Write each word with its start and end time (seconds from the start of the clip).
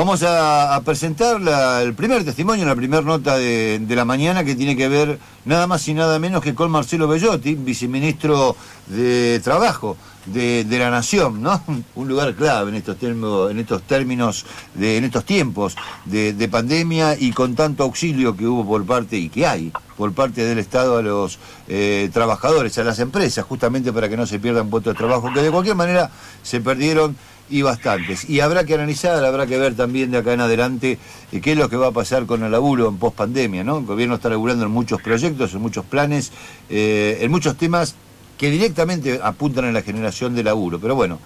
Vamos 0.00 0.22
a, 0.22 0.80
presentar 0.82 1.38
el 1.82 1.92
primer 1.92 2.24
testimonio, 2.24 2.64
la 2.64 2.74
primera 2.74 3.02
nota 3.02 3.36
de, 3.36 3.84
la 3.86 4.06
mañana 4.06 4.44
que 4.44 4.54
tiene 4.54 4.74
que 4.74 4.88
ver 4.88 5.18
nada 5.44 5.66
más 5.66 5.86
y 5.88 5.92
nada 5.92 6.18
menos 6.18 6.42
que 6.42 6.54
con 6.54 6.70
Marcelo 6.70 7.06
Bellotti, 7.06 7.54
viceministro 7.54 8.56
de 8.86 9.42
Trabajo 9.44 9.98
de, 10.24 10.64
la 10.70 10.90
Nación, 10.90 11.42
¿no? 11.42 11.62
Un 11.94 12.08
lugar 12.08 12.34
clave 12.34 12.70
en 12.70 12.76
estos 12.76 12.96
términos, 12.96 13.50
en 13.50 13.58
estos 13.58 13.82
términos, 13.82 14.46
de, 14.74 14.96
en 14.96 15.04
estos 15.04 15.26
tiempos 15.26 15.76
de, 16.06 16.48
pandemia 16.50 17.14
y 17.18 17.32
con 17.32 17.54
tanto 17.54 17.82
auxilio 17.82 18.34
que 18.34 18.46
hubo 18.46 18.66
por 18.66 18.86
parte 18.86 19.18
y 19.18 19.28
que 19.28 19.46
hay 19.46 19.70
por 19.98 20.14
parte 20.14 20.42
del 20.42 20.58
Estado 20.58 20.96
a 20.96 21.02
los 21.02 21.38
eh, 21.68 22.08
trabajadores, 22.10 22.78
a 22.78 22.84
las 22.84 22.98
empresas, 23.00 23.44
justamente 23.44 23.92
para 23.92 24.08
que 24.08 24.16
no 24.16 24.24
se 24.24 24.38
pierdan 24.38 24.70
puestos 24.70 24.94
de 24.94 24.98
trabajo, 24.98 25.30
que 25.34 25.42
de 25.42 25.50
cualquier 25.50 25.76
manera 25.76 26.10
se 26.42 26.62
perdieron 26.62 27.16
y 27.50 27.62
bastantes. 27.62 28.28
Y 28.30 28.40
habrá 28.40 28.64
que 28.64 28.74
analizar, 28.74 29.22
habrá 29.24 29.46
que 29.46 29.58
ver 29.58 29.74
también 29.74 30.10
de 30.10 30.18
acá 30.18 30.32
en 30.32 30.40
adelante 30.40 30.98
eh, 31.32 31.40
qué 31.40 31.52
es 31.52 31.58
lo 31.58 31.68
que 31.68 31.76
va 31.76 31.88
a 31.88 31.92
pasar 31.92 32.26
con 32.26 32.42
el 32.44 32.52
laburo 32.52 32.88
en 32.88 32.98
pospandemia, 32.98 33.64
¿no? 33.64 33.78
El 33.78 33.84
gobierno 33.84 34.14
está 34.14 34.28
laburando 34.28 34.64
en 34.64 34.70
muchos 34.70 35.02
proyectos, 35.02 35.52
en 35.52 35.60
muchos 35.60 35.84
planes, 35.84 36.32
eh, 36.68 37.18
en 37.20 37.30
muchos 37.30 37.56
temas 37.56 37.96
que 38.38 38.50
directamente 38.50 39.20
apuntan 39.22 39.66
a 39.66 39.72
la 39.72 39.82
generación 39.82 40.34
de 40.34 40.44
laburo. 40.44 40.78
Pero 40.78 40.94
bueno, 40.94 41.18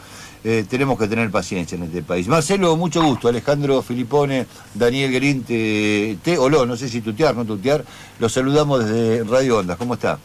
eh, 0.43 0.65
tenemos 0.69 0.99
que 0.99 1.07
tener 1.07 1.31
paciencia 1.31 1.77
en 1.77 1.85
este 1.85 2.03
país. 2.03 2.27
Marcelo, 2.27 2.77
mucho 2.77 3.03
gusto. 3.03 3.29
Alejandro 3.29 3.83
Filipone, 3.83 4.47
Daniel 4.75 5.13
Guerín, 5.13 5.45
te, 5.45 6.19
te 6.23 6.37
no 6.37 6.77
sé 6.77 6.89
si 6.89 7.03
tutear, 7.03 7.37
no 7.37 7.45
tutear. 7.45 7.85
Los 8.19 8.33
saludamos 8.33 8.85
desde 8.85 9.25
Radio 9.25 9.59
Ondas. 9.59 9.77
¿Cómo 9.77 9.95
está? 9.95 10.19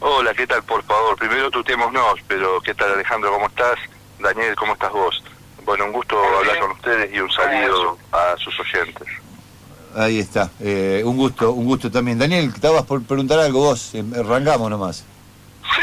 Hola, 0.00 0.32
¿qué 0.32 0.46
tal? 0.46 0.62
Por 0.62 0.82
favor, 0.84 1.16
primero 1.18 1.50
tuteémonos, 1.50 2.20
pero 2.28 2.60
¿qué 2.60 2.72
tal 2.72 2.92
Alejandro? 2.92 3.32
¿Cómo 3.32 3.48
estás? 3.48 3.78
Daniel, 4.18 4.54
¿cómo 4.56 4.72
estás 4.72 4.92
vos? 4.92 5.22
Bueno, 5.64 5.86
un 5.86 5.92
gusto 5.92 6.16
hablar 6.38 6.58
con 6.60 6.70
ustedes 6.72 7.12
y 7.12 7.20
un 7.20 7.30
saludo 7.30 7.98
a 8.12 8.36
sus 8.38 8.58
oyentes. 8.60 9.06
Ahí 9.96 10.18
está, 10.18 10.50
eh, 10.60 11.02
un 11.04 11.16
gusto, 11.16 11.52
un 11.52 11.66
gusto 11.66 11.90
también. 11.90 12.18
Daniel, 12.18 12.52
estabas 12.54 12.84
por 12.84 13.02
preguntar 13.02 13.38
algo 13.38 13.60
vos, 13.60 13.94
em, 13.94 14.12
arrancamos 14.14 14.70
nomás. 14.70 15.04
Sí, 15.74 15.82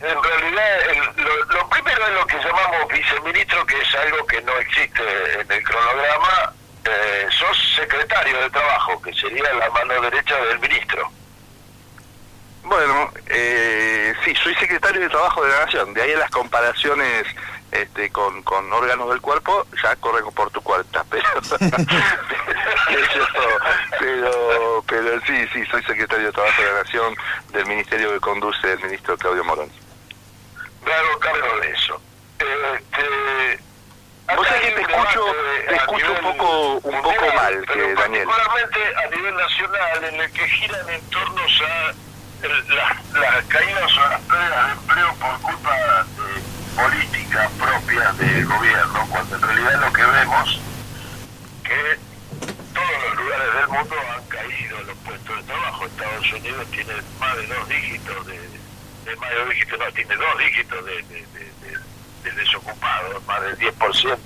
en 0.00 0.22
realidad 0.22 1.12
lo, 1.54 1.68
primero 1.68 2.06
es 2.06 2.14
lo 2.14 2.26
que 2.26 2.36
llamamos 2.38 2.88
viceministro, 2.88 3.64
que 3.66 3.80
es 3.80 3.94
algo 3.94 4.26
que 4.26 4.42
no 4.42 4.52
existe 4.58 5.02
en 5.40 5.52
el 5.52 5.62
cronograma. 5.62 6.52
Eh, 6.84 7.28
sos 7.38 7.56
secretario 7.76 8.40
de 8.40 8.50
trabajo, 8.50 9.00
que 9.00 9.14
sería 9.14 9.52
la 9.52 9.70
mano 9.70 10.00
derecha 10.02 10.36
del 10.46 10.58
ministro. 10.58 11.08
Bueno, 12.64 13.10
eh, 13.26 14.14
sí, 14.24 14.34
soy 14.36 14.54
secretario 14.54 15.00
de 15.00 15.08
Trabajo 15.08 15.42
de 15.44 15.50
la 15.50 15.64
Nación, 15.64 15.92
de 15.94 16.02
ahí 16.02 16.14
las 16.14 16.30
comparaciones 16.30 17.26
este, 17.72 18.10
con, 18.10 18.42
con 18.42 18.72
órganos 18.72 19.08
del 19.08 19.20
cuerpo 19.20 19.66
ya 19.82 19.96
corren 19.96 20.24
por 20.32 20.50
tu 20.50 20.60
cuarta, 20.62 21.04
pero, 21.10 21.24
pero, 23.98 24.84
pero, 24.86 25.20
sí, 25.26 25.48
sí, 25.52 25.64
soy 25.66 25.82
secretario 25.82 26.26
de 26.26 26.32
Trabajo 26.32 26.62
de 26.62 26.72
la 26.72 26.82
Nación 26.82 27.16
del 27.52 27.66
ministerio 27.66 28.12
que 28.12 28.20
conduce 28.20 28.72
el 28.72 28.80
ministro 28.80 29.16
Claudio 29.18 29.44
Morón. 29.44 29.70
Hago 30.84 31.18
cargo 31.18 31.60
de 31.60 31.70
eso. 31.70 32.00
Este, 32.38 33.60
Vos 34.36 34.46
sabés 34.46 34.62
que 34.62 34.70
te 34.70 34.80
escucho, 34.82 35.26
te 35.68 35.74
escucho 35.74 36.12
un 36.12 36.36
poco, 36.36 36.88
un 36.88 37.02
poco 37.02 37.32
mal, 37.34 37.66
que 37.66 37.94
Daniel. 37.94 38.26
Particularmente 38.26 38.78
a 38.96 39.06
nivel 39.10 39.34
nacional, 39.34 40.04
en 40.04 40.20
el 40.20 40.32
que 40.32 40.48
giran 40.48 40.88
en 40.88 41.10
torno 41.10 41.42
a 41.42 41.92
las, 42.48 43.44
caídas 43.46 43.96
o 43.96 44.08
las 44.08 44.20
pérdidas 44.22 44.66
de 44.66 44.72
empleo 44.72 45.14
por 45.14 45.40
culpa 45.40 46.06
de 46.16 46.42
políticas 46.74 47.50
propias 47.52 48.18
del 48.18 48.46
gobierno, 48.46 49.06
cuando 49.10 49.36
en 49.36 49.42
realidad 49.42 49.80
lo 49.80 49.92
que 49.92 50.02
vemos 50.02 50.60
que 51.64 51.98
todos 52.74 53.02
los 53.08 53.24
lugares 53.24 53.54
del 53.54 53.68
mundo 53.68 53.94
han 54.16 54.24
caído 54.28 54.82
los 54.82 54.96
puestos 54.98 55.36
de 55.36 55.42
trabajo. 55.44 55.86
Estados 55.86 56.32
Unidos 56.32 56.66
tiene 56.70 56.94
más 57.20 57.36
de 57.36 57.46
dos 57.46 57.68
dígitos 57.68 58.26
de, 58.26 58.38
de 58.38 59.16
más 59.16 59.30
de 59.30 59.76
no, 59.78 59.92
tiene 59.92 60.16
dos 60.16 60.38
dígitos 60.38 60.84
de 60.84 61.04
desocupados, 62.30 63.24
más 63.26 63.42
del 63.42 63.58
10%, 63.58 64.18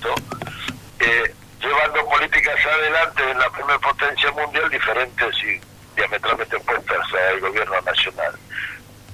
eh, 1.00 1.34
llevando 1.60 2.06
políticas 2.08 2.54
adelante 2.66 3.30
en 3.30 3.38
la 3.38 3.50
primera 3.50 3.78
potencia 3.78 4.30
mundial 4.32 4.68
diferentes 4.70 5.36
y 5.44 5.60
diametralmente 5.96 6.56
opuestas 6.56 7.00
al 7.30 7.40
gobierno 7.40 7.80
nacional. 7.80 8.34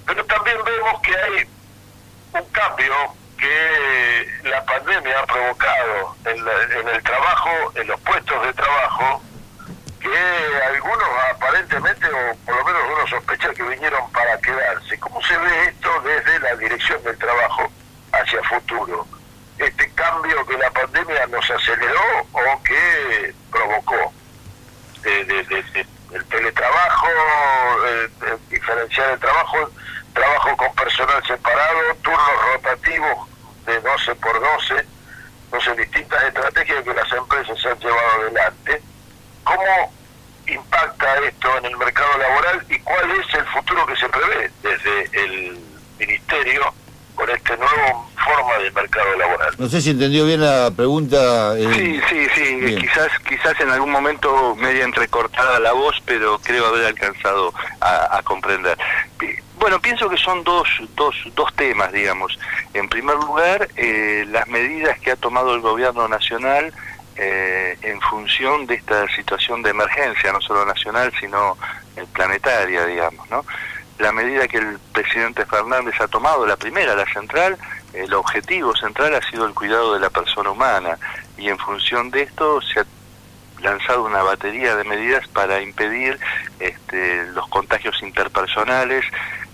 Pero 0.06 0.24
también 0.26 0.58
vemos 0.64 1.00
que 1.00 1.16
hay 1.16 1.48
un 2.34 2.44
cambio 2.50 2.94
que 3.38 4.28
la 4.44 4.64
pandemia 4.64 5.18
ha 5.18 5.26
provocado 5.26 6.16
en, 6.24 6.88
el 6.88 7.02
trabajo, 7.02 7.50
en 7.74 7.86
los 7.88 8.00
puestos 8.00 8.42
de 8.46 8.52
trabajo, 8.52 9.22
que 10.00 10.18
algunos 10.68 11.08
aparentemente, 11.30 12.06
o 12.06 12.36
por 12.44 12.56
lo 12.56 12.64
menos 12.64 12.82
uno 12.94 13.06
sospecha 13.08 13.52
que 13.54 13.62
vinieron 13.62 14.10
para 14.12 14.38
quedarse. 14.38 14.98
¿Cómo 14.98 15.22
se 15.22 15.36
ve 15.36 15.64
esto 15.68 16.00
desde 16.02 16.38
la 16.40 16.56
dirección 16.56 17.02
del 17.04 17.18
trabajo 17.18 17.70
hacia 18.12 18.42
futuro? 18.44 19.06
Este 19.58 19.90
cambio 19.92 20.44
que 20.46 20.58
la 20.58 20.70
pandemia 20.70 21.26
nos 21.26 21.48
aceleró 21.50 22.26
o 22.32 22.62
que 22.62 23.34
provocó 23.50 24.12
de, 25.02 25.24
de 25.24 25.44
el 26.14 26.24
teletrabajo, 26.26 27.08
eh, 27.86 28.08
eh, 28.26 28.36
diferenciar 28.50 29.10
el 29.10 29.20
trabajo, 29.20 29.70
trabajo 30.12 30.56
con 30.56 30.74
personal 30.74 31.22
separado, 31.26 31.78
turnos 32.02 32.52
rotativos 32.54 33.28
de 33.66 33.80
12 33.80 34.14
por 34.16 34.40
12, 34.40 34.86
entonces 35.44 35.76
distintas 35.76 36.22
estrategias 36.24 36.84
que 36.84 36.94
las 36.94 37.12
empresas 37.12 37.66
han 37.66 37.78
llevado 37.78 38.22
adelante. 38.22 38.82
¿Cómo 39.44 39.92
impacta 40.46 41.14
esto 41.20 41.58
en 41.58 41.66
el 41.66 41.76
mercado 41.76 42.18
laboral 42.18 42.64
y 42.68 42.78
cuál 42.80 43.10
es 43.12 43.34
el 43.34 43.46
futuro 43.46 43.86
que 43.86 43.96
se 43.96 44.08
prevé 44.08 44.50
desde 44.62 45.24
el 45.24 45.58
Ministerio 45.98 46.74
con 47.22 47.30
esta 47.30 47.56
nueva 47.56 48.04
forma 48.16 48.58
de 48.58 48.70
mercado 48.72 49.16
laboral. 49.16 49.54
No 49.56 49.68
sé 49.68 49.80
si 49.80 49.90
entendió 49.90 50.26
bien 50.26 50.40
la 50.40 50.72
pregunta. 50.74 51.56
Eh, 51.56 51.68
sí, 51.72 52.00
sí, 52.08 52.26
sí. 52.34 52.76
Quizás, 52.76 53.10
quizás 53.28 53.60
en 53.60 53.70
algún 53.70 53.92
momento 53.92 54.56
media 54.56 54.84
entrecortada 54.84 55.60
la 55.60 55.72
voz, 55.72 56.02
pero 56.04 56.40
creo 56.40 56.66
haber 56.66 56.86
alcanzado 56.86 57.54
a, 57.80 58.20
comprender. 58.24 58.76
Bueno, 59.56 59.80
pienso 59.80 60.08
que 60.08 60.16
son 60.16 60.42
dos, 60.42 60.66
dos, 60.96 61.14
dos 61.36 61.54
temas, 61.54 61.92
digamos. 61.92 62.36
En 62.74 62.88
primer 62.88 63.14
lugar, 63.16 63.68
eh, 63.76 64.24
las 64.28 64.48
medidas 64.48 64.98
que 64.98 65.12
ha 65.12 65.16
tomado 65.16 65.54
el 65.54 65.60
gobierno 65.60 66.08
nacional 66.08 66.72
eh, 67.14 67.78
en 67.82 68.00
función 68.00 68.66
de 68.66 68.74
esta 68.74 69.06
situación 69.14 69.62
de 69.62 69.70
emergencia, 69.70 70.32
no 70.32 70.40
solo 70.40 70.66
nacional, 70.66 71.12
sino 71.20 71.56
planetaria, 72.14 72.84
digamos, 72.86 73.30
¿no? 73.30 73.44
La 74.02 74.12
medida 74.12 74.48
que 74.48 74.58
el 74.58 74.78
presidente 74.92 75.46
Fernández 75.46 75.94
ha 76.00 76.08
tomado, 76.08 76.44
la 76.44 76.56
primera, 76.56 76.96
la 76.96 77.06
central, 77.06 77.56
el 77.92 78.12
objetivo 78.14 78.74
central 78.74 79.14
ha 79.14 79.30
sido 79.30 79.46
el 79.46 79.54
cuidado 79.54 79.94
de 79.94 80.00
la 80.00 80.10
persona 80.10 80.50
humana 80.50 80.98
y 81.38 81.48
en 81.48 81.58
función 81.58 82.10
de 82.10 82.22
esto 82.22 82.60
se 82.60 82.80
ha 82.80 82.86
lanzado 83.60 84.02
una 84.04 84.22
batería 84.22 84.74
de 84.74 84.82
medidas 84.82 85.28
para 85.28 85.62
impedir 85.62 86.18
este, 86.58 87.26
los 87.26 87.46
contagios 87.48 88.02
interpersonales 88.02 89.04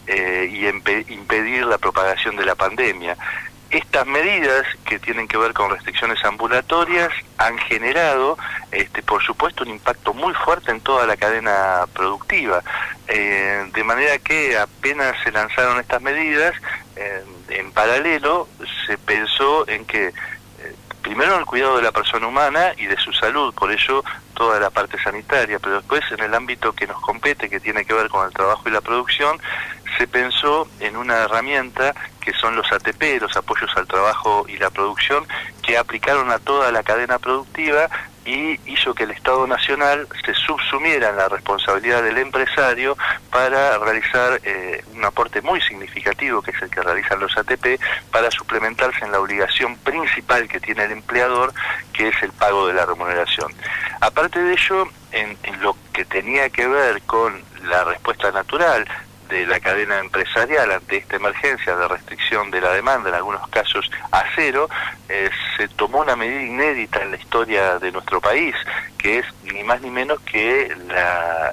eh, 0.07 0.49
y 0.51 0.67
impedir 1.13 1.67
la 1.67 1.77
propagación 1.77 2.35
de 2.37 2.47
la 2.47 2.55
pandemia. 2.55 3.19
Estas 3.71 4.07
medidas 4.07 4.65
que 4.87 4.99
tienen 4.99 5.29
que 5.29 5.37
ver 5.37 5.53
con 5.53 5.71
restricciones 5.71 6.25
ambulatorias 6.25 7.13
han 7.37 7.59
generado, 7.59 8.39
este, 8.73 9.03
por 9.03 9.23
supuesto, 9.23 9.65
un 9.65 9.71
impacto 9.71 10.15
muy 10.15 10.33
fuerte 10.33 10.71
en 10.71 10.81
toda 10.81 11.07
la 11.07 11.17
cadena 11.17 11.85
productiva, 11.93 12.63
eh, 13.09 13.69
de 13.73 13.85
manera 13.85 14.19
que 14.19 14.57
apenas 14.57 15.15
se 15.23 15.31
lanzaron 15.33 15.79
estas 15.79 16.01
medidas, 16.01 16.55
en 17.49 17.73
paralelo 17.73 18.49
se 18.87 18.99
pensó 18.99 19.69
en 19.69 19.85
que 19.85 20.09
eh, 20.09 20.13
primero 21.03 21.39
el 21.39 21.47
cuidado 21.47 21.77
de 21.77 21.83
la 21.83 21.93
persona 21.93 22.27
humana 22.27 22.73
y 22.77 22.87
de 22.87 22.97
su 22.97 23.13
salud, 23.13 23.55
por 23.55 23.71
ello 23.71 24.05
toda 24.35 24.61
la 24.61 24.71
parte 24.71 25.01
sanitaria, 25.03 25.59
pero 25.59 25.77
después 25.77 26.03
en 26.11 26.21
el 26.21 26.35
ámbito 26.35 26.73
que 26.73 26.87
nos 26.87 27.01
compete, 27.01 27.49
que 27.49 27.61
tiene 27.61 27.85
que 27.85 27.95
ver 27.95 28.09
con 28.09 28.27
el 28.27 28.33
trabajo 28.33 28.69
y 28.69 28.73
la 28.73 28.81
producción, 28.81 29.41
se 29.99 30.07
pensó 30.07 30.69
en 30.81 30.97
una 30.97 31.25
herramienta 31.25 31.95
que 32.21 32.33
son 32.33 32.57
los 32.57 32.71
ATP, 32.71 33.21
los 33.21 33.37
apoyos 33.37 33.71
al 33.77 33.87
trabajo 33.87 34.47
y 34.49 34.57
la 34.57 34.71
producción, 34.71 35.27
que 35.63 35.77
aplicaron 35.77 36.31
a 36.31 36.39
toda 36.39 36.71
la 36.71 36.83
cadena 36.83 37.19
productiva 37.19 37.89
y 38.25 38.61
hizo 38.71 38.95
que 38.95 39.05
el 39.05 39.11
Estado 39.11 39.47
Nacional 39.47 40.07
se 40.25 40.35
subsumiera 40.35 41.09
en 41.09 41.17
la 41.17 41.29
responsabilidad 41.29 42.03
del 42.03 42.19
empresario 42.19 42.97
para 43.31 43.79
realizar 43.79 44.39
eh, 44.45 44.85
un 44.95 45.05
aporte 45.05 45.41
muy 45.41 45.61
significativo, 45.63 46.43
que 46.43 46.51
es 46.51 46.63
el 46.63 46.69
que 46.69 46.83
realizan 46.83 47.21
los 47.21 47.37
ATP, 47.37 47.81
para 48.13 48.31
suplementarse 48.31 49.05
en 49.05 49.13
la 49.13 49.21
obligación 49.21 49.77
principal 49.79 50.47
que 50.47 50.61
tiene 50.61 50.85
el 50.85 50.93
empleador, 50.93 51.55
que 51.93 52.09
es 52.09 52.23
el 52.23 52.33
pago 52.33 52.67
de 52.67 52.75
la 52.75 52.85
remuneración. 52.85 53.53
Aparte 54.01 54.43
de 54.43 54.53
ello, 54.53 54.87
en 55.13 55.37
lo 55.63 55.75
que 55.95 56.05
tenía 56.05 56.51
que 56.51 56.67
ver 56.67 57.01
con 57.03 57.43
la 57.65 57.85
respuesta 57.85 58.31
natural, 58.31 58.87
de 59.29 59.47
la 59.47 59.61
cadena 59.61 59.99
empresarial 59.99 60.71
ante 60.73 60.97
esta 60.99 61.17
emergencia 61.17 61.77
de 61.77 61.89
restricción 61.89 62.51
de 62.51 62.61
la 62.61 62.73
demanda, 62.73 63.09
en 63.09 63.15
algunos 63.15 63.47
casos 63.49 63.91
a 64.11 64.25
cero, 64.35 64.69
eh, 65.09 65.31
se 65.57 65.69
tomó 65.69 66.01
una 66.01 66.17
medida 66.17 66.43
inédita 66.43 67.03
en 67.03 67.13
la 67.13 67.17
historia 67.17 67.79
de 67.79 67.93
nuestro 67.93 68.21
país, 68.21 68.55
que 68.97 69.19
es 69.19 69.27
más 69.69 69.83
ni 69.83 69.91
menos 69.91 70.19
que 70.21 70.75
la, 70.89 71.53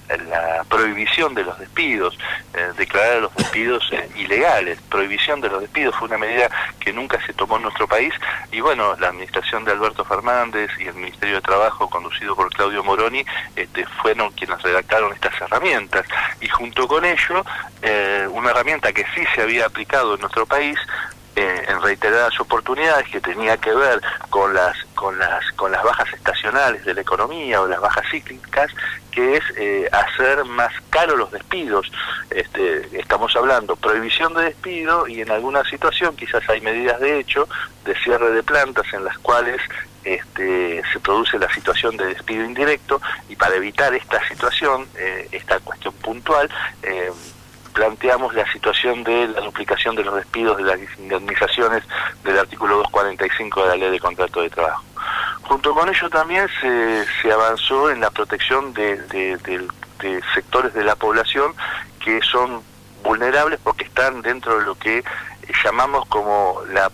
prohibición 0.69 1.35
de 1.35 1.43
los 1.43 1.59
despidos, 1.59 2.17
eh, 2.53 2.71
declarar 2.77 3.21
los 3.21 3.35
despidos 3.35 3.87
eh, 3.91 4.09
ilegales. 4.15 4.79
Prohibición 4.89 5.41
de 5.41 5.49
los 5.49 5.61
despidos 5.61 5.95
fue 5.95 6.07
una 6.07 6.17
medida 6.17 6.49
que 6.79 6.91
nunca 6.91 7.23
se 7.25 7.33
tomó 7.33 7.57
en 7.57 7.63
nuestro 7.63 7.87
país 7.87 8.13
y 8.51 8.61
bueno, 8.61 8.95
la 8.99 9.09
administración 9.09 9.63
de 9.65 9.71
Alberto 9.71 10.03
Fernández 10.05 10.71
y 10.79 10.87
el 10.87 10.95
Ministerio 10.95 11.35
de 11.35 11.41
Trabajo 11.41 11.89
conducido 11.89 12.35
por 12.35 12.49
Claudio 12.49 12.83
Moroni 12.83 13.25
este, 13.55 13.85
fueron 14.01 14.31
quienes 14.31 14.61
redactaron 14.61 15.13
estas 15.13 15.39
herramientas 15.41 16.05
y 16.39 16.47
junto 16.47 16.87
con 16.87 17.03
ello 17.05 17.45
eh, 17.81 18.27
una 18.31 18.51
herramienta 18.51 18.93
que 18.93 19.05
sí 19.13 19.23
se 19.35 19.41
había 19.41 19.65
aplicado 19.65 20.15
en 20.15 20.21
nuestro 20.21 20.45
país 20.45 20.79
eh, 21.35 21.65
en 21.67 21.81
reiteradas 21.81 22.39
oportunidades 22.39 23.07
que 23.09 23.19
tenía 23.19 23.57
que 23.57 23.73
ver 23.73 24.01
con 24.29 24.53
las 24.53 24.77
con 24.95 25.17
las 25.17 25.51
con 25.53 25.71
las 25.71 25.83
bajas 25.83 26.11
estacionales 26.13 26.85
de 26.85 26.93
la 26.93 27.01
economía 27.01 27.61
o 27.61 27.67
las 27.67 27.81
bajas 27.81 28.05
cíclicas 28.09 28.71
que 29.11 29.37
es 29.37 29.43
eh, 29.57 29.89
hacer 29.91 30.43
más 30.43 30.73
caros 30.89 31.17
los 31.17 31.31
despidos. 31.31 31.89
Este, 32.29 32.99
estamos 32.99 33.35
hablando 33.35 33.75
prohibición 33.75 34.33
de 34.33 34.43
despido 34.43 35.07
y 35.07 35.21
en 35.21 35.31
alguna 35.31 35.63
situación 35.63 36.15
quizás 36.15 36.47
hay 36.49 36.61
medidas 36.61 36.99
de 36.99 37.19
hecho 37.19 37.47
de 37.85 37.95
cierre 37.95 38.31
de 38.31 38.43
plantas 38.43 38.85
en 38.93 39.05
las 39.05 39.17
cuales 39.19 39.61
este, 40.03 40.83
se 40.91 40.99
produce 40.99 41.39
la 41.39 41.51
situación 41.53 41.97
de 41.97 42.05
despido 42.05 42.45
indirecto 42.45 43.01
y 43.27 43.35
para 43.35 43.55
evitar 43.55 43.93
esta 43.95 44.25
situación, 44.27 44.87
eh, 44.97 45.27
esta 45.31 45.59
cuestión 45.59 45.93
puntual, 45.95 46.49
eh, 46.83 47.11
planteamos 47.75 48.33
la 48.33 48.49
situación 48.51 49.03
de 49.03 49.27
la 49.27 49.41
duplicación 49.41 49.95
de 49.95 50.03
los 50.03 50.15
despidos 50.15 50.57
de 50.57 50.63
las 50.63 50.79
indemnizaciones 50.97 51.83
del 52.23 52.39
artículo 52.39 52.77
245 52.77 53.61
de 53.63 53.67
la 53.67 53.75
ley 53.75 53.91
de 53.91 53.99
contrato 53.99 54.41
de 54.41 54.49
trabajo. 54.49 54.83
Junto 55.43 55.75
con 55.75 55.89
ello 55.89 56.09
también 56.09 56.47
se, 56.59 57.05
se 57.21 57.31
avanzó 57.31 57.91
en 57.91 57.99
la 57.99 58.09
protección 58.09 58.73
de, 58.73 58.97
de 58.97 60.21
sectores 60.33 60.73
de 60.73 60.83
la 60.83 60.95
población 60.95 61.53
que 62.03 62.21
son 62.21 62.61
vulnerables 63.03 63.59
porque 63.63 63.83
están 63.83 64.21
dentro 64.21 64.57
de 64.57 64.65
lo 64.65 64.75
que 64.75 65.03
llamamos 65.63 66.07
como 66.07 66.61
la 66.71 66.89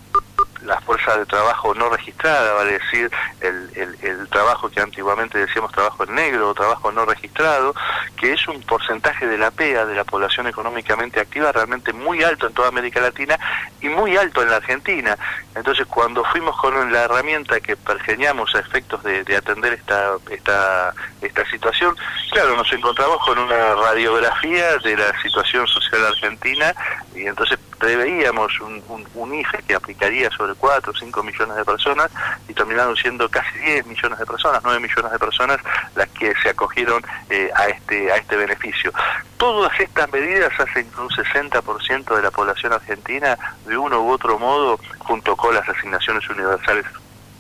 la 0.64 0.80
fuerza 0.82 1.18
de 1.18 1.26
trabajo 1.26 1.74
no 1.74 1.90
registrada, 1.90 2.54
vale 2.54 2.74
decir, 2.74 3.10
el, 3.42 3.98
el, 4.02 4.28
trabajo 4.30 4.70
que 4.70 4.80
antiguamente 4.80 5.38
decíamos 5.38 5.72
trabajo 5.72 6.04
en 6.04 6.16
negro 6.16 6.50
o 6.50 6.54
trabajo 6.54 6.92
no 6.92 7.06
registrado, 7.06 7.74
que 8.18 8.34
es 8.34 8.48
un 8.48 8.62
porcentaje 8.62 9.28
de 9.28 9.38
la 9.38 9.52
PEA, 9.52 9.86
de 9.86 9.96
la 9.96 10.04
población 10.04 10.48
económicamente 10.48 11.20
activa, 11.20 11.52
realmente 11.52 11.92
muy 11.94 12.24
alto 12.24 12.48
en 12.48 12.54
toda 12.54 12.70
América 12.70 13.02
Latina 13.02 13.38
y 13.82 13.90
muy 13.90 14.16
alto 14.16 14.42
en 14.42 14.50
la 14.50 14.58
Argentina. 14.58 15.18
Entonces, 15.56 15.86
cuando 15.88 16.24
fuimos 16.26 16.56
con 16.60 16.92
la 16.92 17.04
herramienta 17.04 17.60
que 17.60 17.76
pergeñamos 17.76 18.56
a 18.56 18.60
efectos 18.60 19.04
de, 19.04 19.24
de 19.24 19.36
atender 19.36 19.74
esta, 19.74 20.14
esta, 20.30 20.94
esta 21.22 21.46
situación, 21.50 21.96
claro, 22.32 22.56
nos 22.56 22.72
encontramos 22.72 23.18
con 23.26 23.38
una 23.38 23.76
radiografía 23.76 24.78
de 24.78 24.96
la 24.96 25.22
situación 25.22 25.68
social 25.68 26.06
argentina 26.06 26.74
y 27.16 27.26
entonces 27.26 27.60
preveíamos 27.82 28.62
un, 28.62 29.06
un, 29.16 29.34
IFE 29.34 29.58
que 29.68 29.74
aplicaría 29.74 30.30
sobre 30.30 30.54
4 30.54 30.92
o 30.92 30.96
5 30.96 31.24
millones 31.24 31.56
de 31.58 31.66
personas 31.66 32.12
y 32.48 32.54
terminaron 32.54 32.96
siendo 32.96 33.28
casi 33.28 33.58
10 33.58 33.88
millones 33.88 34.20
de 34.20 34.26
personas, 34.28 34.62
9 34.64 34.80
millones 34.80 35.12
de 35.12 35.18
personas 35.18 35.58
las 35.96 36.08
que 36.10 36.32
se 36.44 36.50
acogieron 36.50 37.04
eh, 37.32 37.50
a 37.56 37.70
este 37.70 38.12
a 38.12 38.18
este 38.18 38.36
beneficio. 38.36 38.94
Todas 39.38 39.78
estas 39.80 40.12
medidas 40.14 40.52
hacen 40.60 40.88
que 40.92 41.02
un 41.02 41.10
60% 41.10 42.16
de 42.16 42.22
la 42.22 42.30
población 42.30 42.72
argentina, 42.72 43.36
de 43.66 43.76
uno 43.76 44.02
u 44.02 44.12
otro 44.12 44.38
modo, 44.38 44.80
junto 45.00 45.36
con 45.36 45.56
las 45.56 45.68
asignaciones 45.68 46.30
universales 46.30 46.86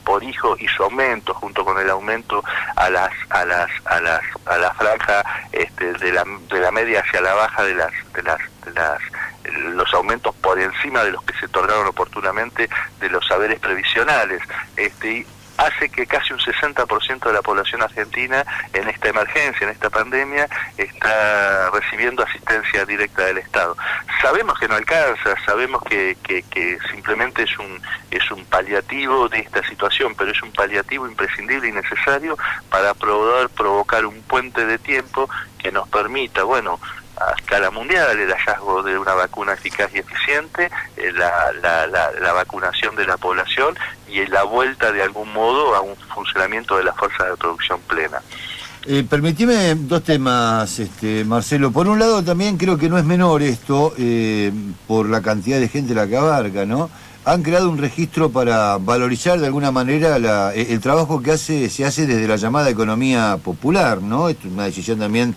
por 0.03 0.23
hijo 0.23 0.55
y 0.59 0.67
su 0.67 0.83
aumento 0.83 1.33
junto 1.33 1.63
con 1.63 1.77
el 1.79 1.89
aumento 1.89 2.43
a 2.75 2.89
las 2.89 3.11
a 3.29 3.45
las 3.45 3.69
a 3.85 3.99
las 3.99 4.21
a 4.45 4.57
la 4.57 4.73
franja 4.73 5.23
este, 5.51 5.93
de 5.93 6.11
la 6.11 6.23
de 6.49 6.59
la 6.59 6.71
media 6.71 7.01
hacia 7.01 7.21
la 7.21 7.33
baja 7.33 7.63
de 7.63 7.75
las 7.75 7.91
de 8.13 8.23
las 8.23 8.39
de 8.65 8.73
las 8.73 9.01
los 9.75 9.93
aumentos 9.93 10.35
por 10.35 10.59
encima 10.59 11.03
de 11.03 11.11
los 11.11 11.23
que 11.23 11.33
se 11.37 11.45
otorgaron 11.45 11.87
oportunamente 11.87 12.69
de 12.99 13.09
los 13.09 13.25
saberes 13.27 13.59
previsionales. 13.59 14.41
Este, 14.77 15.25
hace 15.61 15.89
que 15.89 16.07
casi 16.07 16.33
un 16.33 16.39
60% 16.39 17.25
de 17.25 17.33
la 17.33 17.41
población 17.41 17.83
argentina 17.83 18.45
en 18.73 18.89
esta 18.89 19.09
emergencia, 19.09 19.65
en 19.65 19.73
esta 19.73 19.89
pandemia, 19.89 20.47
está 20.77 21.69
recibiendo 21.71 22.23
asistencia 22.23 22.85
directa 22.85 23.25
del 23.25 23.37
Estado. 23.37 23.77
Sabemos 24.21 24.57
que 24.59 24.67
no 24.67 24.75
alcanza, 24.75 25.35
sabemos 25.45 25.83
que, 25.83 26.17
que, 26.23 26.43
que, 26.43 26.79
simplemente 26.91 27.43
es 27.43 27.59
un, 27.59 27.81
es 28.09 28.31
un 28.31 28.43
paliativo 28.45 29.29
de 29.29 29.39
esta 29.39 29.63
situación, 29.67 30.15
pero 30.17 30.31
es 30.31 30.41
un 30.41 30.51
paliativo 30.51 31.07
imprescindible 31.07 31.67
y 31.67 31.71
necesario 31.71 32.37
para 32.69 32.93
poder 32.93 33.49
provocar 33.49 34.05
un 34.05 34.21
puente 34.23 34.65
de 34.65 34.77
tiempo 34.79 35.29
que 35.59 35.71
nos 35.71 35.87
permita, 35.89 36.43
bueno, 36.43 36.79
a 37.27 37.33
escala 37.37 37.71
mundial 37.71 38.19
el 38.19 38.31
hallazgo 38.31 38.83
de 38.83 38.97
una 38.97 39.13
vacuna 39.13 39.53
eficaz 39.53 39.89
y 39.93 39.99
eficiente, 39.99 40.69
eh, 40.97 41.11
la, 41.13 41.51
la, 41.61 41.87
la, 41.87 42.33
vacunación 42.33 42.95
de 42.95 43.05
la 43.05 43.17
población 43.17 43.75
y 44.07 44.25
la 44.27 44.43
vuelta 44.43 44.91
de 44.91 45.03
algún 45.03 45.31
modo 45.33 45.75
a 45.75 45.81
un 45.81 45.95
funcionamiento 46.13 46.77
de 46.77 46.83
las 46.85 46.95
fuerzas 46.97 47.29
de 47.29 47.37
producción 47.37 47.79
plena. 47.81 48.21
Eh, 48.85 49.05
permitime 49.07 49.75
dos 49.75 50.03
temas, 50.03 50.79
este, 50.79 51.23
Marcelo. 51.23 51.71
Por 51.71 51.87
un 51.87 51.99
lado, 51.99 52.23
también 52.23 52.57
creo 52.57 52.77
que 52.77 52.89
no 52.89 52.97
es 52.97 53.05
menor 53.05 53.43
esto, 53.43 53.93
eh, 53.97 54.51
por 54.87 55.07
la 55.07 55.21
cantidad 55.21 55.59
de 55.59 55.67
gente 55.69 55.93
la 55.93 56.07
que 56.07 56.17
abarca, 56.17 56.65
¿no? 56.65 56.89
Han 57.23 57.43
creado 57.43 57.69
un 57.69 57.77
registro 57.77 58.31
para 58.31 58.79
valorizar 58.79 59.39
de 59.39 59.45
alguna 59.45 59.69
manera 59.69 60.17
la, 60.17 60.51
el 60.55 60.79
trabajo 60.79 61.21
que 61.21 61.33
hace, 61.33 61.69
se 61.69 61.85
hace 61.85 62.07
desde 62.07 62.27
la 62.27 62.37
llamada 62.37 62.71
economía 62.71 63.37
popular, 63.43 64.01
¿no? 64.01 64.29
Es 64.29 64.37
una 64.43 64.63
decisión 64.63 64.97
también 64.97 65.35